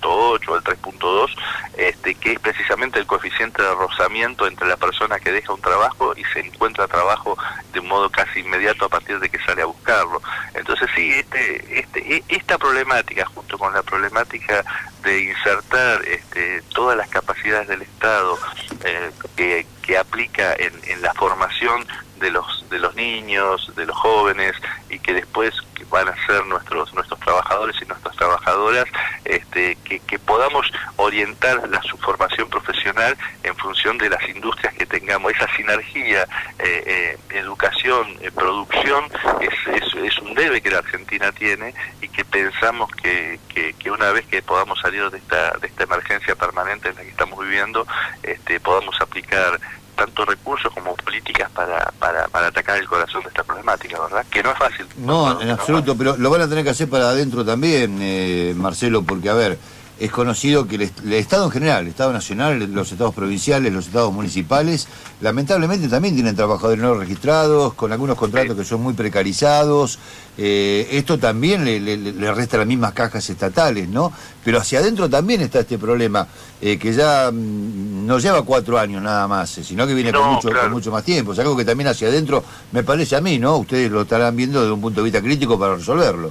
3.8 0.01 0.49
o 0.49 0.57
el 0.57 0.63
3.2, 0.63 1.31
este, 1.77 2.15
que 2.15 2.33
es 2.33 2.41
precisamente 2.41 2.99
el 2.99 3.07
coeficiente 3.07 3.63
de 3.63 3.75
rozamiento 3.75 4.47
entre 4.47 4.69
la 4.69 4.77
persona 4.77 5.19
que 5.19 5.33
deja 5.33 5.53
un 5.53 5.61
trabajo 5.61 6.15
y 6.17 6.25
se 6.33 6.41
encuentra 6.41 6.87
trabajo 6.87 7.37
de 7.73 7.81
un 7.81 7.89
modo 7.89 8.11
casi 8.11 8.41
inmediato 8.41 8.85
a 8.85 8.89
partir 8.89 9.19
de 9.21 9.29
que 9.29 9.39
sale 9.41 9.63
a 9.63 9.67
buscarlo. 9.67 10.21
Entonces 10.55 10.89
sí, 10.95 11.11
este, 11.11 11.81
este, 11.81 12.17
e, 12.17 12.25
esta 12.29 12.59
problemática, 12.59 13.25
junto 13.27 13.59
con 13.59 13.73
la 13.73 13.83
problemática 13.83 14.65
de 15.03 15.23
insertar 15.23 16.03
este, 16.05 16.63
todas 16.75 16.97
las 16.97 17.09
capacidades 17.09 17.69
del 17.69 17.83
Estado 17.83 18.39
eh, 18.85 19.11
que, 19.37 19.67
que, 19.83 19.97
aplica 19.97 20.55
en, 20.55 20.73
en 20.87 21.03
la 21.03 21.15
formación 21.15 21.87
de 22.19 22.31
los 22.31 22.69
de 22.69 22.79
los 22.79 22.95
niños, 22.95 23.73
de 23.77 23.87
los 23.87 23.97
jóvenes 23.97 24.55
y 24.89 24.99
que 24.99 25.15
después 25.15 25.55
van 25.91 26.09
a 26.09 26.27
ser 26.27 26.45
nuestros 26.47 26.93
nuestros 26.95 27.19
trabajadores 27.21 27.77
y 27.81 27.87
nuestras 27.87 28.15
trabajadoras, 28.17 28.87
este, 29.25 29.77
que, 29.85 30.19
podamos 30.19 30.71
orientar 30.97 31.67
la 31.71 31.81
su 31.83 31.97
formación 31.97 32.51
profesional 32.51 33.17
en 33.43 33.57
función 33.57 33.97
de 33.97 34.11
las 34.11 34.29
industrias 34.29 34.75
que 34.75 34.85
tengamos. 34.85 35.33
Esa 35.33 35.49
sinergia, 35.57 36.25
eh, 36.59 36.83
eh, 36.87 37.19
educación, 37.31 38.07
eh, 38.21 38.31
producción, 38.31 39.05
es, 39.41 39.83
es, 39.83 39.95
es, 39.95 40.19
un 40.19 40.35
debe 40.35 40.61
que 40.61 40.71
la 40.71 40.79
Argentina 40.79 41.33
tiene 41.33 41.73
y 42.03 42.09
que 42.09 42.25
pensamos 42.27 42.91
que, 42.93 43.41
que, 43.49 43.73
que, 43.75 43.91
una 43.91 44.13
vez 44.13 44.27
que 44.27 44.43
podamos 44.43 44.79
salir 44.81 45.09
de 45.11 45.17
esta, 45.17 45.53
de 45.59 45.69
esta 45.69 45.85
emergencia 45.85 46.35
permanente 46.35 46.91
en 46.91 46.97
la 46.97 47.03
que 47.03 47.09
estamos 47.09 47.39
viviendo, 47.41 47.87
este, 48.23 48.61
podamos 48.61 49.01
aplicar 49.01 49.59
tanto 49.99 50.25
recursos 50.25 50.73
como 50.73 50.95
políticas 50.97 51.51
para, 51.51 51.93
para, 51.99 52.29
para, 52.29 52.47
atacar 52.47 52.79
el 52.79 52.87
corazón 52.87 53.23
de 53.23 53.29
esta 53.29 53.43
problemática, 53.43 54.01
¿verdad? 54.01 54.25
Que 54.31 54.43
no 54.43 54.53
es 54.53 54.59
fácil. 54.59 54.87
No, 54.97 55.41
en 55.41 55.51
absoluto, 55.51 55.97
pero 55.99 56.17
lo 56.17 56.31
van 56.31 56.43
a 56.43 56.49
tener 56.49 56.63
que 56.63 56.71
hacer 56.71 56.89
para 56.89 57.11
adentro 57.11 57.45
también, 57.45 57.99
eh, 58.01 58.55
Marcelo, 58.57 59.03
porque 59.03 59.29
a 59.29 59.35
ver, 59.35 59.59
es 60.01 60.11
conocido 60.11 60.67
que 60.67 60.77
el, 60.77 61.13
Estado 61.13 61.47
en 61.47 61.51
general, 61.51 61.83
el 61.83 61.89
Estado 61.89 62.13
nacional, 62.13 62.73
los 62.73 62.93
estados 62.93 63.15
provinciales, 63.15 63.73
los 63.73 63.87
estados 63.87 64.13
municipales, 64.13 64.87
lamentablemente 65.21 65.89
también 65.89 66.15
tienen 66.15 66.37
trabajadores 66.37 66.81
no 66.81 66.95
registrados, 66.95 67.75
con 67.75 67.93
algunos 67.93 68.17
contratos 68.17 68.57
que 68.57 68.65
son 68.65 68.83
muy 68.83 68.95
precarizados. 68.95 69.99
Eh, 70.41 70.89
esto 70.93 71.19
también 71.19 71.65
le, 71.65 72.33
resta 72.33 72.59
las 72.59 72.67
mismas 72.67 72.93
cajas 72.93 73.29
estatales, 73.29 73.89
¿no? 73.89 74.13
Pero 74.45 74.59
hacia 74.59 74.79
adentro 74.79 75.11
también 75.11 75.41
está 75.41 75.61
este 75.61 75.79
problema, 75.79 76.29
eh, 76.61 76.79
que 76.79 76.93
ya 76.93 77.31
mm, 77.33 78.07
no 78.07 78.21
lleva 78.21 78.43
cuatro 78.43 78.79
años 78.79 79.03
nada 79.03 79.27
más, 79.27 79.51
sino 79.51 79.85
que 79.85 79.95
viene 79.95 80.13
con, 80.13 80.35
mucho, 80.35 80.49
con 80.49 80.71
mucho 80.71 80.93
más 80.93 81.03
tiempo. 81.03 81.33
Es 81.33 81.41
algo 81.41 81.57
que 81.57 81.65
también 81.65 81.89
hacia 81.89 82.07
adentro 82.07 82.45
me 82.71 82.85
parece 82.85 83.17
a 83.17 83.21
mí, 83.21 83.39
¿no? 83.39 83.57
Ustedes 83.57 83.91
lo 83.91 84.03
estarán 84.03 84.37
viendo 84.37 84.61
desde 84.61 84.73
un 84.73 84.81
punto 84.81 85.01
de 85.01 85.05
vista 85.05 85.21
crítico 85.21 85.59
para 85.59 85.75
resolverlo. 85.75 86.31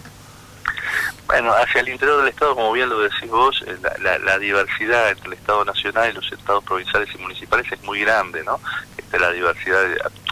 Bueno, 1.27 1.51
hacia 1.51 1.81
el 1.81 1.89
interior 1.89 2.19
del 2.19 2.29
Estado, 2.29 2.55
como 2.55 2.71
bien 2.71 2.87
lo 2.87 2.99
decís 2.99 3.29
vos, 3.29 3.61
eh, 3.67 3.77
la, 3.99 4.39
diversidad 4.39 5.09
entre 5.09 5.27
el 5.27 5.33
Estado 5.33 5.65
nacional 5.65 6.09
y 6.09 6.13
los 6.13 6.31
estados 6.31 6.63
provinciales 6.63 7.09
y 7.13 7.17
municipales 7.17 7.69
es 7.69 7.83
muy 7.83 7.99
grande, 7.99 8.45
¿no? 8.45 8.61
Este, 8.97 9.19
la 9.19 9.31
diversidad, 9.31 9.83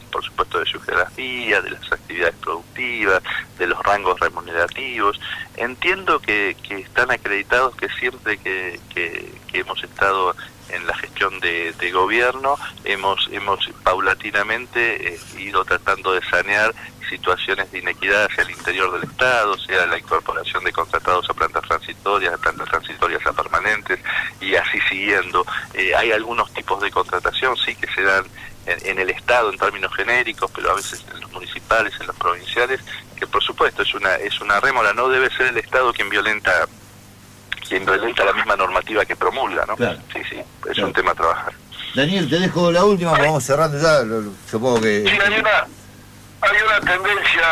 por 0.09 0.23
supuesto, 0.23 0.57
de 0.59 0.65
su 0.65 0.79
geografía, 0.79 1.59
de 1.59 1.71
las 1.71 1.91
actividades 1.91 2.35
productivas, 2.35 3.21
de 3.57 3.67
los 3.67 3.77
rangos 3.83 4.17
remunerativos. 4.21 5.19
Entiendo 5.57 6.19
que, 6.19 6.55
están 6.69 7.11
acreditados 7.11 7.75
que 7.75 7.89
siempre 7.99 8.37
que, 8.37 8.79
hemos 9.51 9.83
estado 9.83 10.35
en 10.69 10.85
la 10.87 10.95
gestión 10.95 11.39
de, 11.39 11.73
gobierno 11.93 12.57
hemos 12.83 13.29
hemos 13.31 13.69
paulatinamente 13.83 15.13
eh, 15.13 15.19
ido 15.37 15.63
tratando 15.63 16.11
de 16.11 16.21
sanear 16.25 16.73
situaciones 17.15 17.71
de 17.71 17.79
inequidad 17.79 18.25
hacia 18.25 18.43
el 18.43 18.51
interior 18.51 18.91
del 18.91 19.09
Estado, 19.09 19.57
sea 19.57 19.85
la 19.85 19.97
incorporación 19.97 20.63
de 20.63 20.71
contratados 20.71 21.29
a 21.29 21.33
plantas 21.33 21.63
transitorias, 21.63 22.33
a 22.33 22.37
plantas 22.37 22.67
transitorias 22.69 23.25
a 23.25 23.33
permanentes, 23.33 23.99
y 24.41 24.55
así 24.55 24.79
siguiendo. 24.89 25.45
Eh, 25.73 25.95
hay 25.95 26.11
algunos 26.11 26.53
tipos 26.53 26.81
de 26.81 26.91
contratación, 26.91 27.55
sí, 27.57 27.75
que 27.75 27.87
se 27.87 28.01
dan 28.01 28.25
en, 28.65 28.99
el 28.99 29.09
Estado 29.09 29.51
en 29.51 29.57
términos 29.57 29.93
genéricos, 29.95 30.51
pero 30.53 30.71
a 30.71 30.75
veces 30.75 31.05
en 31.13 31.21
los 31.21 31.31
municipales, 31.31 31.93
en 31.99 32.07
los 32.07 32.15
provinciales, 32.15 32.81
que 33.15 33.27
por 33.27 33.43
supuesto 33.43 33.83
es 33.83 33.93
una, 33.93 34.15
es 34.15 34.41
una 34.41 34.59
rémora, 34.59 34.93
no 34.93 35.07
debe 35.07 35.29
ser 35.29 35.47
el 35.47 35.57
Estado 35.57 35.93
quien 35.93 36.09
violenta 36.09 36.67
quien 37.67 37.83
violenta 37.83 38.23
la 38.23 38.33
misma 38.33 38.55
normativa 38.55 39.05
que 39.05 39.15
promulga, 39.15 39.65
¿no? 39.65 39.75
Sí, 40.13 40.21
sí, 40.29 40.37
es 40.69 40.77
un 40.77 40.93
tema 40.93 41.11
a 41.11 41.15
trabajar. 41.15 41.53
Daniel, 41.95 42.29
te 42.29 42.39
dejo 42.39 42.71
la 42.71 42.85
última, 42.85 43.13
vamos 43.13 43.43
cerrando 43.43 43.79
ya, 43.79 44.03
supongo 44.51 44.81
que... 44.81 45.03
Sí, 45.03 45.39
una, 45.39 45.65
hay 46.45 46.61
una 46.61 46.79
tendencia 46.79 47.47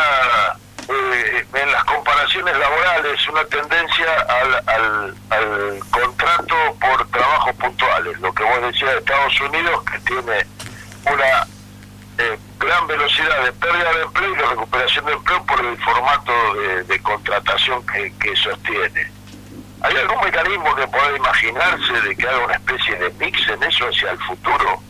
eh, 0.88 1.46
en 1.54 1.72
las 1.72 1.84
comparaciones 1.84 2.56
laborales, 2.56 3.28
una 3.28 3.44
tendencia 3.46 4.06
al, 4.28 5.14
al, 5.30 5.80
contrato 5.90 6.54
por 6.80 7.08
trabajos 7.08 7.54
puntuales. 7.56 8.20
Lo 8.20 8.32
que 8.32 8.44
vos 8.44 8.60
decías 8.62 8.90
de 8.92 8.98
Estados 8.98 9.40
Unidos, 9.40 9.84
que 9.84 9.98
tiene 10.00 10.46
una 11.06 11.46
eh, 12.18 12.38
gran 12.58 12.86
velocidad 12.86 13.44
de 13.44 13.52
pérdida 13.52 13.92
de 13.94 14.02
empleo 14.02 14.32
y 14.32 14.36
de 14.36 14.46
recuperación 14.46 15.06
de 15.06 15.12
empleo 15.12 15.46
por 15.46 15.64
el 15.64 15.78
formato 15.78 16.32
de, 16.86 17.02
contratación 17.02 17.84
que, 17.86 18.36
sostiene. 18.36 19.10
¿Hay 19.82 19.96
algún 19.96 20.24
mecanismo 20.24 20.74
que 20.74 20.86
pueda 20.88 21.16
imaginarse 21.16 21.92
de 22.00 22.16
que 22.16 22.26
haga 22.26 22.44
una 22.44 22.54
especie 22.54 22.96
de 22.96 23.10
mix 23.12 23.48
en 23.48 23.62
eso 23.62 23.86
hacia 23.86 24.10
el 24.10 24.18
futuro? 24.20 24.80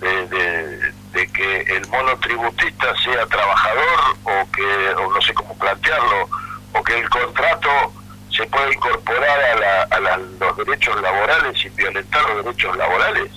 de 0.00 0.92
que 1.28 1.60
el 1.62 1.86
monotributista 1.88 2.94
sea 3.02 3.26
trabajador 3.26 4.16
o 4.24 4.50
que, 4.52 4.94
o 5.02 5.12
no 5.12 5.22
sé 5.22 5.32
cómo 5.34 5.56
plantearlo, 5.56 6.28
o 6.74 6.82
que 6.82 6.98
el 6.98 7.08
contrato 7.08 7.70
se 8.30 8.44
pueda 8.46 8.72
incorporar 8.72 9.38
a, 9.90 10.00
la, 10.00 10.16
los 10.16 10.56
derechos 10.58 11.00
laborales 11.00 11.58
sin 11.58 11.74
violentar 11.74 12.22
los 12.28 12.44
derechos 12.44 12.76
laborales? 12.76 13.30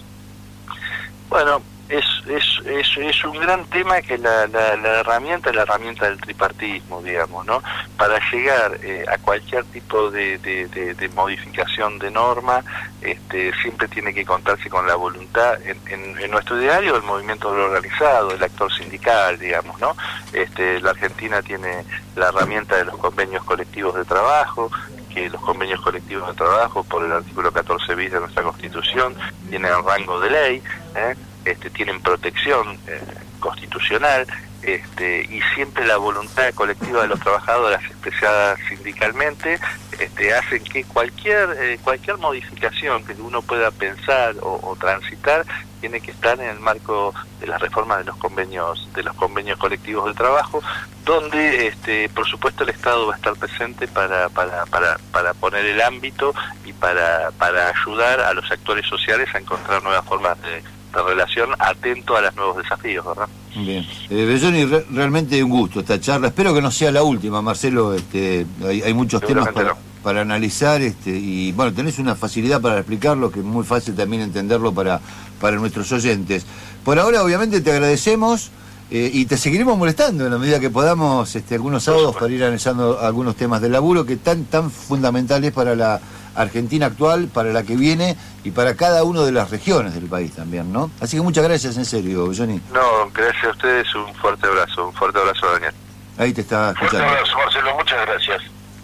Bueno, 1.30 1.62
es, 1.90 2.06
es, 2.28 2.98
es, 2.98 3.26
un 3.26 3.38
gran 3.40 3.66
tema 3.66 4.00
que 4.02 4.18
la, 4.20 4.46
la, 4.48 4.76
la, 4.76 5.00
herramienta 5.00 5.52
la 5.52 5.64
herramienta 5.64 6.08
del 6.08 6.22
tripartismo, 6.22 7.02
digamos, 7.02 7.46
¿no? 7.48 7.64
Para 7.98 8.20
llegar 8.32 8.80
eh, 8.84 9.04
a 9.12 9.18
cualquier 9.18 9.66
tipo 9.66 10.12
de, 10.12 10.38
de, 10.38 11.10
modificación 11.16 11.98
de 11.98 12.12
norma, 12.12 12.64
este, 13.02 13.52
siempre 13.62 13.88
tiene 13.88 14.14
que 14.14 14.24
contarse 14.24 14.70
con 14.70 14.86
la 14.86 14.96
voluntad, 14.96 15.60
en, 15.64 16.20
en, 16.20 16.30
nuestro 16.30 16.58
diario, 16.58 16.96
el 16.96 17.02
movimiento 17.02 17.50
organizado, 17.50 18.32
el 18.32 18.44
actor 18.44 18.72
sindical, 18.72 19.40
digamos, 19.40 19.80
¿no? 19.80 19.96
Este, 20.32 20.80
la 20.82 20.92
Argentina 20.92 21.42
tiene 21.42 21.86
la 22.16 22.28
herramienta 22.28 22.78
de 22.78 22.86
los 22.86 22.98
convenios 22.98 23.44
colectivos 23.44 23.96
de 23.96 24.06
trabajo, 24.06 24.70
que 25.12 25.28
los 25.28 25.42
convenios 25.42 25.82
colectivos 25.82 26.28
de 26.30 26.36
trabajo, 26.36 26.84
por 26.84 27.04
el 27.04 27.12
artículo 27.12 27.52
14 27.52 27.96
bis 27.96 28.12
de 28.12 28.20
nuestra 28.20 28.44
Constitución, 28.44 29.16
tienen 29.50 29.72
rango 29.84 30.20
de 30.20 30.30
ley, 30.30 30.64
¿eh? 30.96 31.16
Este, 31.52 31.70
tienen 31.70 32.02
protección 32.02 32.78
eh, 32.88 33.02
constitucional 33.40 34.28
este, 34.62 35.24
y 35.24 35.42
siempre 35.56 35.88
la 35.88 35.98
voluntad 35.98 36.54
colectiva 36.54 37.04
de 37.04 37.08
los 37.08 37.20
trabajadores 37.22 37.80
expresada 37.86 38.58
sindicalmente 38.68 39.58
este, 39.98 40.34
hacen 40.34 40.64
que 40.64 40.84
cualquier 40.84 41.56
eh, 41.60 41.80
cualquier 41.82 42.18
modificación 42.18 43.06
que 43.06 43.14
uno 43.22 43.42
pueda 43.42 43.72
pensar 43.72 44.36
o, 44.42 44.76
transitar 44.78 45.46
tiene 45.80 46.02
que 46.02 46.12
estar 46.12 46.38
en 46.42 46.50
el 46.50 46.60
marco 46.60 47.14
de 47.40 47.48
la 47.48 47.58
reforma 47.58 47.98
de 48.00 48.04
los 48.04 48.18
convenios 48.18 48.88
de 48.94 49.04
los 49.04 49.16
convenios 49.16 49.58
colectivos 49.58 50.06
de 50.08 50.14
trabajo 50.14 50.62
donde 51.06 51.68
este, 51.68 52.10
por 52.10 52.28
supuesto 52.28 52.64
el 52.64 52.70
Estado 52.70 53.08
va 53.08 53.14
a 53.14 53.18
estar 53.18 53.36
presente 53.36 53.88
para, 53.88 54.28
para, 54.28 54.66
para, 54.66 54.98
para 55.12 55.34
poner 55.34 55.66
el 55.66 55.82
ámbito 55.82 56.36
y 56.66 56.74
para, 56.74 57.32
para 57.32 57.70
ayudar 57.70 58.20
a 58.20 58.34
los 58.34 58.52
actores 58.52 58.86
sociales 58.86 59.34
a 59.34 59.40
encontrar 59.40 59.82
nuevas 59.84 60.06
formas 60.06 60.40
de 60.42 60.62
de 60.94 61.04
relación 61.04 61.50
atento 61.60 62.16
a 62.16 62.22
los 62.22 62.36
nuevos 62.36 62.58
desafíos, 62.58 63.06
¿verdad? 63.06 63.28
Bien. 63.56 63.86
Eh, 64.10 64.86
realmente 64.92 65.44
un 65.44 65.50
gusto 65.50 65.80
esta 65.80 66.00
charla. 66.00 66.28
Espero 66.28 66.54
que 66.54 66.62
no 66.62 66.72
sea 66.72 66.92
la 66.92 67.04
última, 67.04 67.42
Marcelo. 67.42 67.94
Este, 67.94 68.46
hay, 68.64 68.94
muchos 68.94 69.22
temas 69.22 69.50
para, 69.50 69.76
para, 70.04 70.22
analizar 70.22 70.82
este, 70.82 71.12
y 71.12 71.52
bueno, 71.52 71.74
tenés 71.74 72.00
una 72.00 72.16
facilidad 72.16 72.62
para 72.62 72.78
explicarlo 72.78 73.32
que 73.32 73.40
es 73.40 73.46
muy 73.46 73.64
fácil 73.64 73.96
también 73.96 74.22
entenderlo 74.24 74.74
para, 74.74 75.00
para 75.40 75.58
nuestros 75.58 75.92
oyentes. 75.92 76.46
Por 76.84 77.00
ahora, 77.00 77.24
obviamente, 77.24 77.62
te 77.62 77.72
agradecemos. 77.72 78.52
Eh, 78.92 79.12
y 79.14 79.28
te 79.28 79.38
seguiremos 79.38 79.78
molestando 79.78 80.26
en 80.26 80.32
la 80.32 80.40
medida 80.40 80.60
que 80.60 80.72
podamos 80.72 81.36
este, 81.36 81.54
algunos 81.54 81.84
sábados 81.84 82.16
para 82.16 82.34
ir 82.34 82.44
analizando 82.44 83.00
algunos 83.00 83.36
temas 83.36 83.62
del 83.62 83.74
laburo 83.74 84.04
que 84.04 84.18
tan 84.18 84.46
tan 84.46 84.72
fundamentales 84.72 85.52
para 85.52 85.76
la 85.76 86.02
Argentina 86.36 86.88
actual, 86.88 87.28
para 87.28 87.52
la 87.52 87.64
que 87.64 87.76
viene 87.76 88.16
y 88.44 88.52
para 88.52 88.76
cada 88.76 89.04
una 89.04 89.22
de 89.22 89.32
las 89.32 89.50
regiones 89.50 89.94
del 89.94 90.06
país 90.06 90.34
también, 90.34 90.72
¿no? 90.72 90.92
Así 91.02 91.18
que 91.18 91.24
muchas 91.24 91.44
gracias 91.44 91.78
en 91.78 91.86
serio, 91.86 92.32
Johnny. 92.36 92.62
No, 92.74 93.10
gracias 93.14 93.46
a 93.46 93.50
ustedes, 93.50 93.96
un 93.96 94.14
fuerte 94.16 94.48
abrazo, 94.48 94.88
un 94.88 94.94
fuerte 94.94 95.20
abrazo, 95.20 95.52
Daniel. 95.54 95.74
Ahí 96.18 96.34
te 96.34 96.42
está 96.42 96.72
escuchando. 96.72 97.06
Fuerte 97.06 97.20
abrazo, 97.20 97.38
Marcelo, 97.38 97.76
muchas 97.76 98.06
gracias. 98.06 98.59